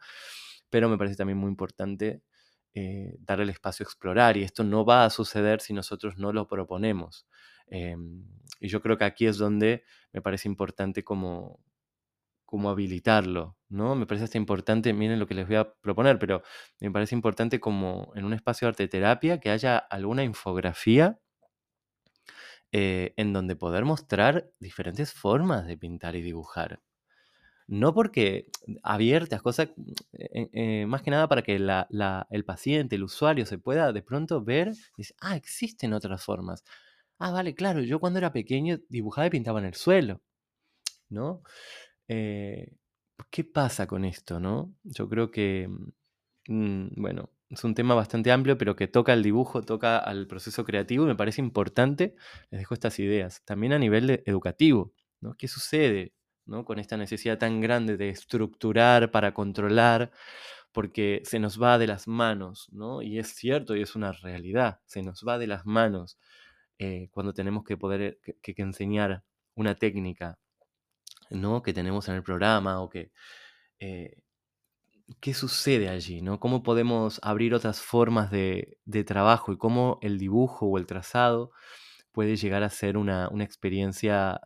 pero 0.70 0.90
me 0.90 0.98
parece 0.98 1.16
también 1.16 1.38
muy 1.38 1.50
importante 1.50 2.22
eh, 2.74 3.16
dar 3.20 3.42
el 3.42 3.50
espacio 3.50 3.84
a 3.84 3.88
explorar 3.88 4.38
y 4.38 4.44
esto 4.44 4.64
no 4.64 4.86
va 4.86 5.06
a 5.06 5.10
suceder 5.10 5.62
si 5.62 5.74
nosotros 5.74 6.18
no 6.18 6.34
lo 6.34 6.48
proponemos. 6.48 7.26
Em, 7.68 8.26
y 8.60 8.68
yo 8.68 8.82
creo 8.82 8.98
que 8.98 9.06
aquí 9.06 9.26
es 9.28 9.38
donde 9.38 9.84
me 10.14 10.22
parece 10.22 10.48
importante 10.50 11.04
como, 11.04 11.60
como 12.46 12.70
habilitarlo, 12.70 13.58
¿no? 13.70 13.96
Me 13.96 14.06
parece 14.06 14.26
hasta 14.26 14.38
importante, 14.38 14.94
miren 14.94 15.20
lo 15.20 15.28
que 15.28 15.36
les 15.36 15.48
voy 15.48 15.56
a 15.58 15.74
proponer, 15.76 16.20
pero 16.20 16.44
me 16.82 16.92
parece 16.92 17.16
importante 17.16 17.60
como 17.62 18.12
en 18.16 18.26
un 18.26 18.34
espacio 18.34 18.66
de 18.66 18.70
arte 18.70 18.88
terapia 18.90 19.40
que 19.40 19.50
haya 19.52 19.78
alguna 19.78 20.24
infografía 20.26 21.20
eh, 22.72 23.14
en 23.18 23.34
donde 23.34 23.56
poder 23.56 23.86
mostrar 23.86 24.50
diferentes 24.60 25.14
formas 25.14 25.68
de 25.68 25.78
pintar 25.78 26.16
y 26.16 26.22
dibujar. 26.22 26.82
No 27.68 27.94
porque 27.94 28.48
abiertas, 28.84 29.42
cosas, 29.42 29.70
eh, 30.14 30.50
eh, 30.54 30.86
más 30.88 31.02
que 31.04 31.12
nada 31.12 31.28
para 31.28 31.42
que 31.44 31.56
el 31.56 32.46
paciente, 32.46 32.96
el 32.98 33.04
usuario 33.04 33.46
se 33.46 33.58
pueda 33.60 33.94
de 33.94 34.02
pronto 34.04 34.44
ver 34.44 34.74
decir, 34.98 35.16
ah, 35.22 35.36
existen 35.36 35.94
otras 35.94 36.24
formas. 36.24 36.64
Ah, 37.20 37.32
vale, 37.32 37.56
claro, 37.56 37.82
yo 37.82 38.00
cuando 38.00 38.20
era 38.20 38.34
pequeño 38.34 38.80
dibujaba 38.90 39.28
y 39.28 39.32
pintaba 39.32 39.60
en 39.60 39.66
el 39.68 39.76
suelo, 39.76 40.22
¿no? 41.10 41.44
¿Qué 42.08 43.44
pasa 43.46 43.88
con 43.88 44.06
esto, 44.06 44.40
no? 44.40 44.74
Yo 44.84 45.08
creo 45.10 45.32
que, 45.32 45.70
mm, 46.48 46.88
bueno, 47.02 47.30
es 47.52 47.64
un 47.64 47.76
tema 47.76 47.96
bastante 47.96 48.32
amplio, 48.32 48.58
pero 48.58 48.76
que 48.76 48.88
toca 48.88 49.14
al 49.14 49.24
dibujo, 49.24 49.62
toca 49.62 49.98
al 49.98 50.28
proceso 50.28 50.66
creativo 50.66 51.04
y 51.06 51.08
me 51.08 51.16
parece 51.16 51.42
importante, 51.42 52.16
les 52.50 52.62
dejo 52.62 52.74
estas 52.74 52.98
ideas, 53.00 53.44
también 53.46 53.74
a 53.74 53.80
nivel 53.80 54.24
educativo, 54.26 54.94
¿no? 55.20 55.36
¿Qué 55.36 55.48
sucede 55.48 56.14
¿no? 56.46 56.66
con 56.66 56.80
esta 56.80 56.98
necesidad 56.98 57.38
tan 57.38 57.62
grande 57.62 57.98
de 57.98 58.10
estructurar 58.10 59.12
para 59.12 59.34
controlar? 59.34 60.12
Porque 60.72 61.22
se 61.26 61.40
nos 61.40 61.62
va 61.62 61.78
de 61.78 61.88
las 61.88 62.08
manos, 62.08 62.70
¿no? 62.72 63.02
Y 63.02 63.20
es 63.20 63.36
cierto 63.36 63.76
y 63.76 63.82
es 63.82 63.96
una 63.96 64.14
realidad, 64.14 64.80
se 64.86 65.04
nos 65.04 65.24
va 65.28 65.38
de 65.38 65.48
las 65.48 65.66
manos 65.66 66.18
eh, 66.80 67.10
cuando 67.12 67.34
tenemos 67.34 67.64
que 67.66 67.78
poder 67.78 68.20
que 68.42 68.56
enseñar 68.58 69.24
una 69.56 69.76
técnica 69.76 70.40
¿no? 71.32 71.62
que 71.62 71.74
tenemos 71.74 72.08
en 72.10 72.16
el 72.16 72.24
programa 72.24 72.82
o 72.82 72.90
que... 72.90 73.12
Eh, 73.80 74.18
¿Qué 75.20 75.34
sucede 75.34 75.90
allí? 75.90 76.22
¿no? 76.22 76.40
¿Cómo 76.40 76.64
podemos 76.64 77.20
abrir 77.24 77.54
otras 77.54 77.82
formas 77.82 78.32
de, 78.32 78.78
trabajo 79.06 79.52
y 79.52 79.58
cómo 79.58 80.00
el 80.02 80.18
dibujo 80.18 80.68
o 80.68 80.78
el 80.78 80.86
trazado 80.86 81.52
puede 82.12 82.36
llegar 82.36 82.64
a 82.64 82.70
ser 82.70 82.98
una, 82.98 83.30
experiencia 83.40 84.42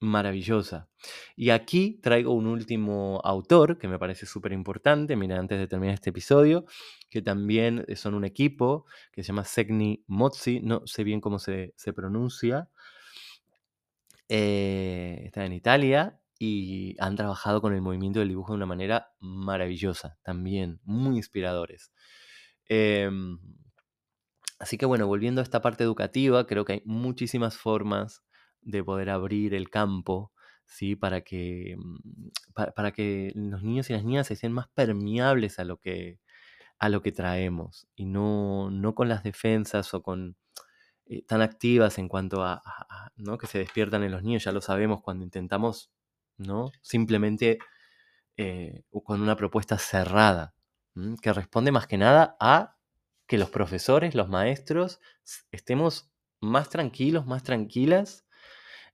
maravillosa. 0.00 0.88
Y 1.36 1.50
aquí 1.50 2.00
traigo 2.02 2.32
un 2.32 2.46
último 2.46 3.20
autor 3.24 3.78
que 3.78 3.86
me 3.86 4.00
parece 4.00 4.26
súper 4.26 4.52
importante, 4.52 5.14
mira, 5.14 5.38
antes 5.38 5.60
de 5.60 5.68
terminar 5.68 5.94
este 5.94 6.10
episodio, 6.10 6.64
que 7.08 7.22
también 7.22 7.86
son 7.94 8.14
un 8.14 8.24
equipo 8.24 8.84
que 9.12 9.22
se 9.22 9.28
llama 9.28 9.44
Segni 9.44 10.02
Mozzi, 10.08 10.60
no 10.60 10.82
sé 10.86 11.04
bien 11.04 11.20
cómo 11.20 11.38
se, 11.38 11.72
pronuncia, 11.94 12.68
eh, 14.28 15.22
está 15.26 15.44
en 15.44 15.52
Italia 15.52 16.21
y 16.44 16.96
han 16.98 17.14
trabajado 17.14 17.60
con 17.60 17.72
el 17.72 17.82
movimiento 17.82 18.18
del 18.18 18.30
dibujo 18.30 18.52
de 18.52 18.56
una 18.56 18.66
manera 18.66 19.12
maravillosa, 19.20 20.18
también 20.24 20.80
muy 20.82 21.16
inspiradores. 21.16 21.92
Em, 22.66 23.38
así 24.58 24.76
que 24.76 24.86
bueno, 24.86 25.06
volviendo 25.06 25.40
a 25.40 25.44
esta 25.44 25.62
parte 25.62 25.84
educativa, 25.84 26.46
creo 26.48 26.64
que 26.64 26.72
hay 26.74 26.82
muchísimas 26.84 27.56
formas 27.56 28.24
de 28.60 28.82
poder 28.82 29.10
abrir 29.10 29.54
el 29.54 29.70
campo, 29.70 30.32
¿sí? 30.66 30.96
Para 30.96 31.20
que, 31.22 31.76
mm, 31.78 32.28
para, 32.74 32.92
que 32.92 33.30
los 33.36 33.62
niños 33.62 33.88
y 33.90 33.92
las 33.92 34.04
niñas 34.04 34.26
se 34.26 34.34
sean 34.36 34.52
más 34.52 34.68
permeables 34.74 35.60
a 35.60 35.64
lo 35.64 35.78
que, 35.78 36.18
a 36.78 36.88
lo 36.88 37.02
que 37.02 37.12
traemos 37.12 37.86
y 37.94 38.06
no, 38.06 38.70
no 38.70 38.94
con 38.96 39.08
las 39.08 39.22
defensas 39.22 39.94
o 39.94 40.02
con 40.02 40.36
eh, 41.06 41.22
tan 41.26 41.42
activas 41.42 41.98
en 41.98 42.08
cuanto 42.08 42.42
a, 42.44 42.62
¿no? 43.16 43.38
que 43.38 43.46
se 43.46 43.58
despiertan 43.58 44.02
en 44.04 44.12
los 44.12 44.22
niños, 44.24 44.44
ya 44.44 44.52
lo 44.52 44.60
sabemos 44.60 45.02
cuando 45.02 45.24
intentamos 45.24 45.92
¿no? 46.38 46.72
simplemente 46.82 47.58
eh, 48.36 48.84
con 49.04 49.20
una 49.22 49.36
propuesta 49.36 49.78
cerrada, 49.78 50.54
que 51.22 51.32
responde 51.32 51.72
más 51.72 51.86
que 51.86 51.98
nada 51.98 52.36
a 52.40 52.76
que 53.26 53.38
los 53.38 53.50
profesores, 53.50 54.14
los 54.14 54.28
maestros, 54.28 55.00
estemos 55.52 56.12
más 56.40 56.68
tranquilos, 56.68 57.26
más 57.26 57.42
tranquilas 57.42 58.26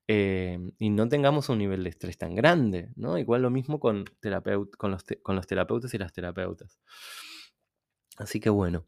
eh, 0.09 0.59
y 0.79 0.90
no 0.90 1.09
tengamos 1.09 1.48
un 1.48 1.59
nivel 1.59 1.85
de 1.85 1.90
estrés 1.90 2.18
tan 2.18 2.35
grande, 2.35 2.90
¿no? 2.96 3.18
Igual 3.18 3.42
lo 3.42 3.51
mismo 3.51 3.81
con, 3.81 4.05
con, 4.79 4.90
los, 4.90 5.05
con 5.22 5.37
los 5.37 5.46
terapeutas 5.46 5.92
y 5.94 5.98
las 5.98 6.12
terapeutas. 6.12 6.79
Así 8.16 8.40
que 8.40 8.51
bueno, 8.51 8.87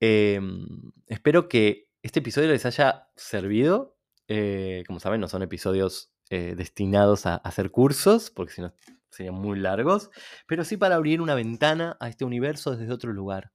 em, 0.00 0.66
espero 1.06 1.48
que 1.48 1.88
este 2.02 2.20
episodio 2.20 2.48
les 2.50 2.66
haya 2.66 3.08
servido 3.16 3.96
Eh, 4.30 4.84
como 4.86 5.00
saben, 5.00 5.22
no 5.22 5.28
son 5.28 5.42
episodios 5.42 6.12
eh, 6.30 6.54
destinados 6.56 7.26
a, 7.26 7.36
hacer 7.36 7.70
cursos, 7.70 8.30
porque 8.30 8.54
si 8.54 8.62
no 8.62 8.72
serían 9.10 9.34
muy 9.34 9.58
largos, 9.58 10.10
pero 10.46 10.64
sí 10.64 10.76
para 10.76 10.96
abrir 10.96 11.20
una 11.20 11.34
ventana 11.34 11.96
a 12.00 12.08
este 12.08 12.24
universo 12.24 12.76
desde 12.76 12.92
otro 12.92 13.12
lugar. 13.12 13.52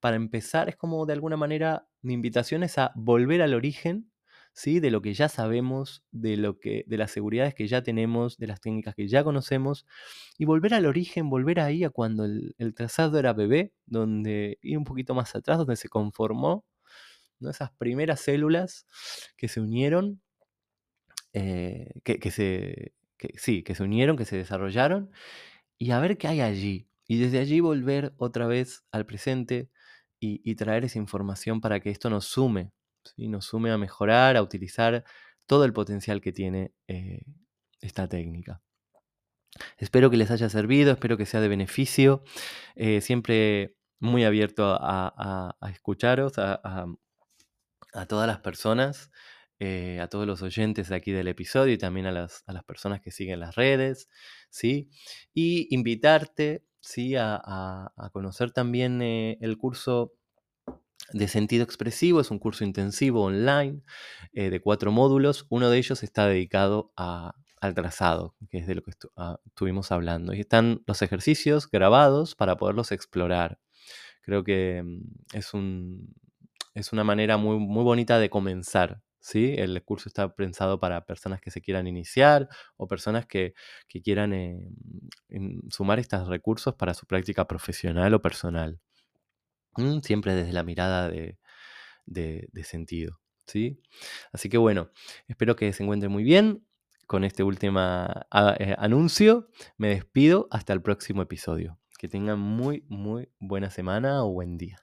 Para 0.00 0.16
empezar, 0.16 0.68
es 0.68 0.76
como 0.76 1.06
de 1.06 1.12
alguna 1.12 1.36
manera 1.36 1.86
mi 2.02 2.14
invitación 2.14 2.62
es 2.62 2.78
a 2.78 2.92
volver 2.96 3.42
al 3.42 3.54
origen 3.54 4.10
¿sí? 4.52 4.80
de 4.80 4.90
lo 4.90 5.02
que 5.02 5.14
ya 5.14 5.28
sabemos, 5.28 6.04
de, 6.10 6.36
lo 6.36 6.58
que, 6.58 6.84
de 6.86 6.98
las 6.98 7.10
seguridades 7.10 7.54
que 7.54 7.68
ya 7.68 7.82
tenemos, 7.82 8.36
de 8.38 8.46
las 8.46 8.60
técnicas 8.60 8.94
que 8.94 9.08
ya 9.08 9.24
conocemos, 9.24 9.86
y 10.38 10.44
volver 10.44 10.74
al 10.74 10.86
origen, 10.86 11.30
volver 11.30 11.60
ahí 11.60 11.84
a 11.84 11.90
cuando 11.90 12.24
el, 12.24 12.74
trazado 12.74 13.18
era 13.18 13.32
bebé, 13.32 13.72
donde 13.86 14.58
ir 14.62 14.78
un 14.78 14.84
poquito 14.84 15.14
más 15.14 15.34
atrás, 15.34 15.58
donde 15.58 15.76
se 15.76 15.88
conformó, 15.88 16.64
esas 17.40 17.70
primeras 17.72 18.20
células 18.20 18.86
que 19.36 19.48
se 19.48 19.60
unieron, 19.60 20.20
eh, 21.32 21.90
que, 22.04 22.30
se, 22.30 22.94
sí, 23.36 23.62
que 23.62 23.74
se 23.74 23.82
unieron, 23.82 24.16
que 24.16 24.24
se 24.24 24.36
desarrollaron, 24.36 25.10
y 25.78 25.92
a 25.92 26.00
ver 26.00 26.18
qué 26.18 26.28
hay 26.28 26.40
allí. 26.40 26.88
Y 27.06 27.18
desde 27.18 27.40
allí 27.40 27.60
volver 27.60 28.14
otra 28.18 28.46
vez 28.46 28.84
al 28.92 29.06
presente 29.06 29.70
y 30.22 30.54
traer 30.54 30.84
esa 30.84 30.98
información 30.98 31.62
para 31.62 31.80
que 31.80 31.90
esto 31.90 32.10
nos 32.10 32.26
sume, 32.26 32.72
nos 33.16 33.46
sume 33.46 33.70
a 33.70 33.78
mejorar, 33.78 34.36
a 34.36 34.42
utilizar 34.42 35.04
todo 35.46 35.64
el 35.64 35.72
potencial 35.72 36.20
que 36.20 36.32
tiene 36.32 36.72
eh, 36.86 37.22
esta 37.80 38.08
técnica. 38.08 38.62
Espero 39.78 40.10
que 40.10 40.16
les 40.16 40.30
haya 40.30 40.48
servido, 40.48 40.92
espero 40.92 41.16
que 41.16 41.26
sea 41.26 41.40
de 41.40 41.48
beneficio. 41.48 42.22
Eh, 42.76 43.00
siempre 43.00 43.76
muy 43.98 44.24
abierto 44.24 44.78
a, 44.80 45.56
escucharos, 45.72 46.34
a, 46.38 46.86
todas 48.08 48.26
las 48.26 48.38
personas, 48.38 49.10
eh, 49.60 50.00
a 50.00 50.08
todos 50.08 50.26
los 50.26 50.42
oyentes 50.42 50.90
aquí 50.90 51.12
del 51.12 51.28
episodio 51.28 51.74
y 51.74 51.78
también 51.78 52.06
a 52.06 52.12
las, 52.12 52.42
personas 52.66 53.00
que 53.00 53.10
siguen 53.10 53.40
las 53.40 53.54
redes, 53.54 54.08
¿sí? 54.48 54.90
Y 55.34 55.72
invitarte, 55.74 56.64
¿sí? 56.80 57.14
A, 57.16 57.92
conocer 58.12 58.52
también 58.52 59.02
el 59.02 59.58
curso 59.58 60.14
de 61.12 61.28
sentido 61.28 61.62
expresivo. 61.64 62.20
Es 62.20 62.30
un 62.30 62.38
curso 62.38 62.64
intensivo 62.64 63.24
online 63.24 63.82
eh, 64.32 64.50
de 64.50 64.60
cuatro 64.60 64.92
módulos. 64.92 65.46
Uno 65.50 65.70
de 65.70 65.78
ellos 65.78 66.02
está 66.02 66.26
dedicado 66.26 66.92
al 66.96 67.74
trazado, 67.74 68.34
que 68.48 68.58
es 68.58 68.66
de 68.66 68.76
lo 68.76 68.82
que 68.82 68.92
estuvimos 69.44 69.92
hablando. 69.92 70.32
Y 70.32 70.40
están 70.40 70.82
los 70.86 71.02
ejercicios 71.02 71.70
grabados 71.70 72.34
para 72.34 72.56
poderlos 72.56 72.92
explorar. 72.92 73.58
Creo 74.22 74.44
que 74.44 74.82
mm, 74.82 75.36
es, 75.36 75.54
un, 75.54 76.14
es 76.74 76.92
una 76.92 77.04
manera 77.04 77.36
muy, 77.36 77.58
muy 77.58 77.84
bonita 77.84 78.18
de 78.18 78.30
comenzar. 78.30 79.02
¿Sí? 79.20 79.54
El 79.58 79.82
curso 79.84 80.08
está 80.08 80.34
pensado 80.34 80.80
para 80.80 81.04
personas 81.04 81.40
que 81.40 81.50
se 81.50 81.60
quieran 81.60 81.86
iniciar 81.86 82.48
o 82.76 82.88
personas 82.88 83.26
que, 83.26 83.54
quieran 84.02 84.32
eh, 84.32 84.68
sumar 85.70 85.98
estos 85.98 86.28
recursos 86.28 86.74
para 86.74 86.94
su 86.94 87.06
práctica 87.06 87.46
profesional 87.46 88.14
o 88.14 88.22
personal. 88.22 88.80
Mm, 89.76 90.00
siempre 90.00 90.34
desde 90.34 90.52
la 90.52 90.62
mirada 90.64 91.08
de, 91.08 91.38
sentido. 92.64 93.20
¿sí? 93.46 93.80
Así 94.32 94.48
que 94.48 94.58
bueno, 94.58 94.90
espero 95.28 95.56
que 95.56 95.72
se 95.72 95.82
encuentren 95.82 96.12
muy 96.12 96.24
bien. 96.24 96.66
Con 97.06 97.24
este 97.24 97.42
último 97.42 97.80
eh, 97.80 98.76
anuncio, 98.78 99.48
me 99.76 99.88
despido 99.88 100.46
hasta 100.52 100.72
el 100.72 100.80
próximo 100.80 101.22
episodio. 101.22 101.78
Que 101.98 102.08
tengan 102.08 102.38
muy, 102.38 102.84
muy 102.88 103.28
buena 103.40 103.68
semana 103.70 104.24
o 104.24 104.32
buen 104.32 104.56
día. 104.56 104.78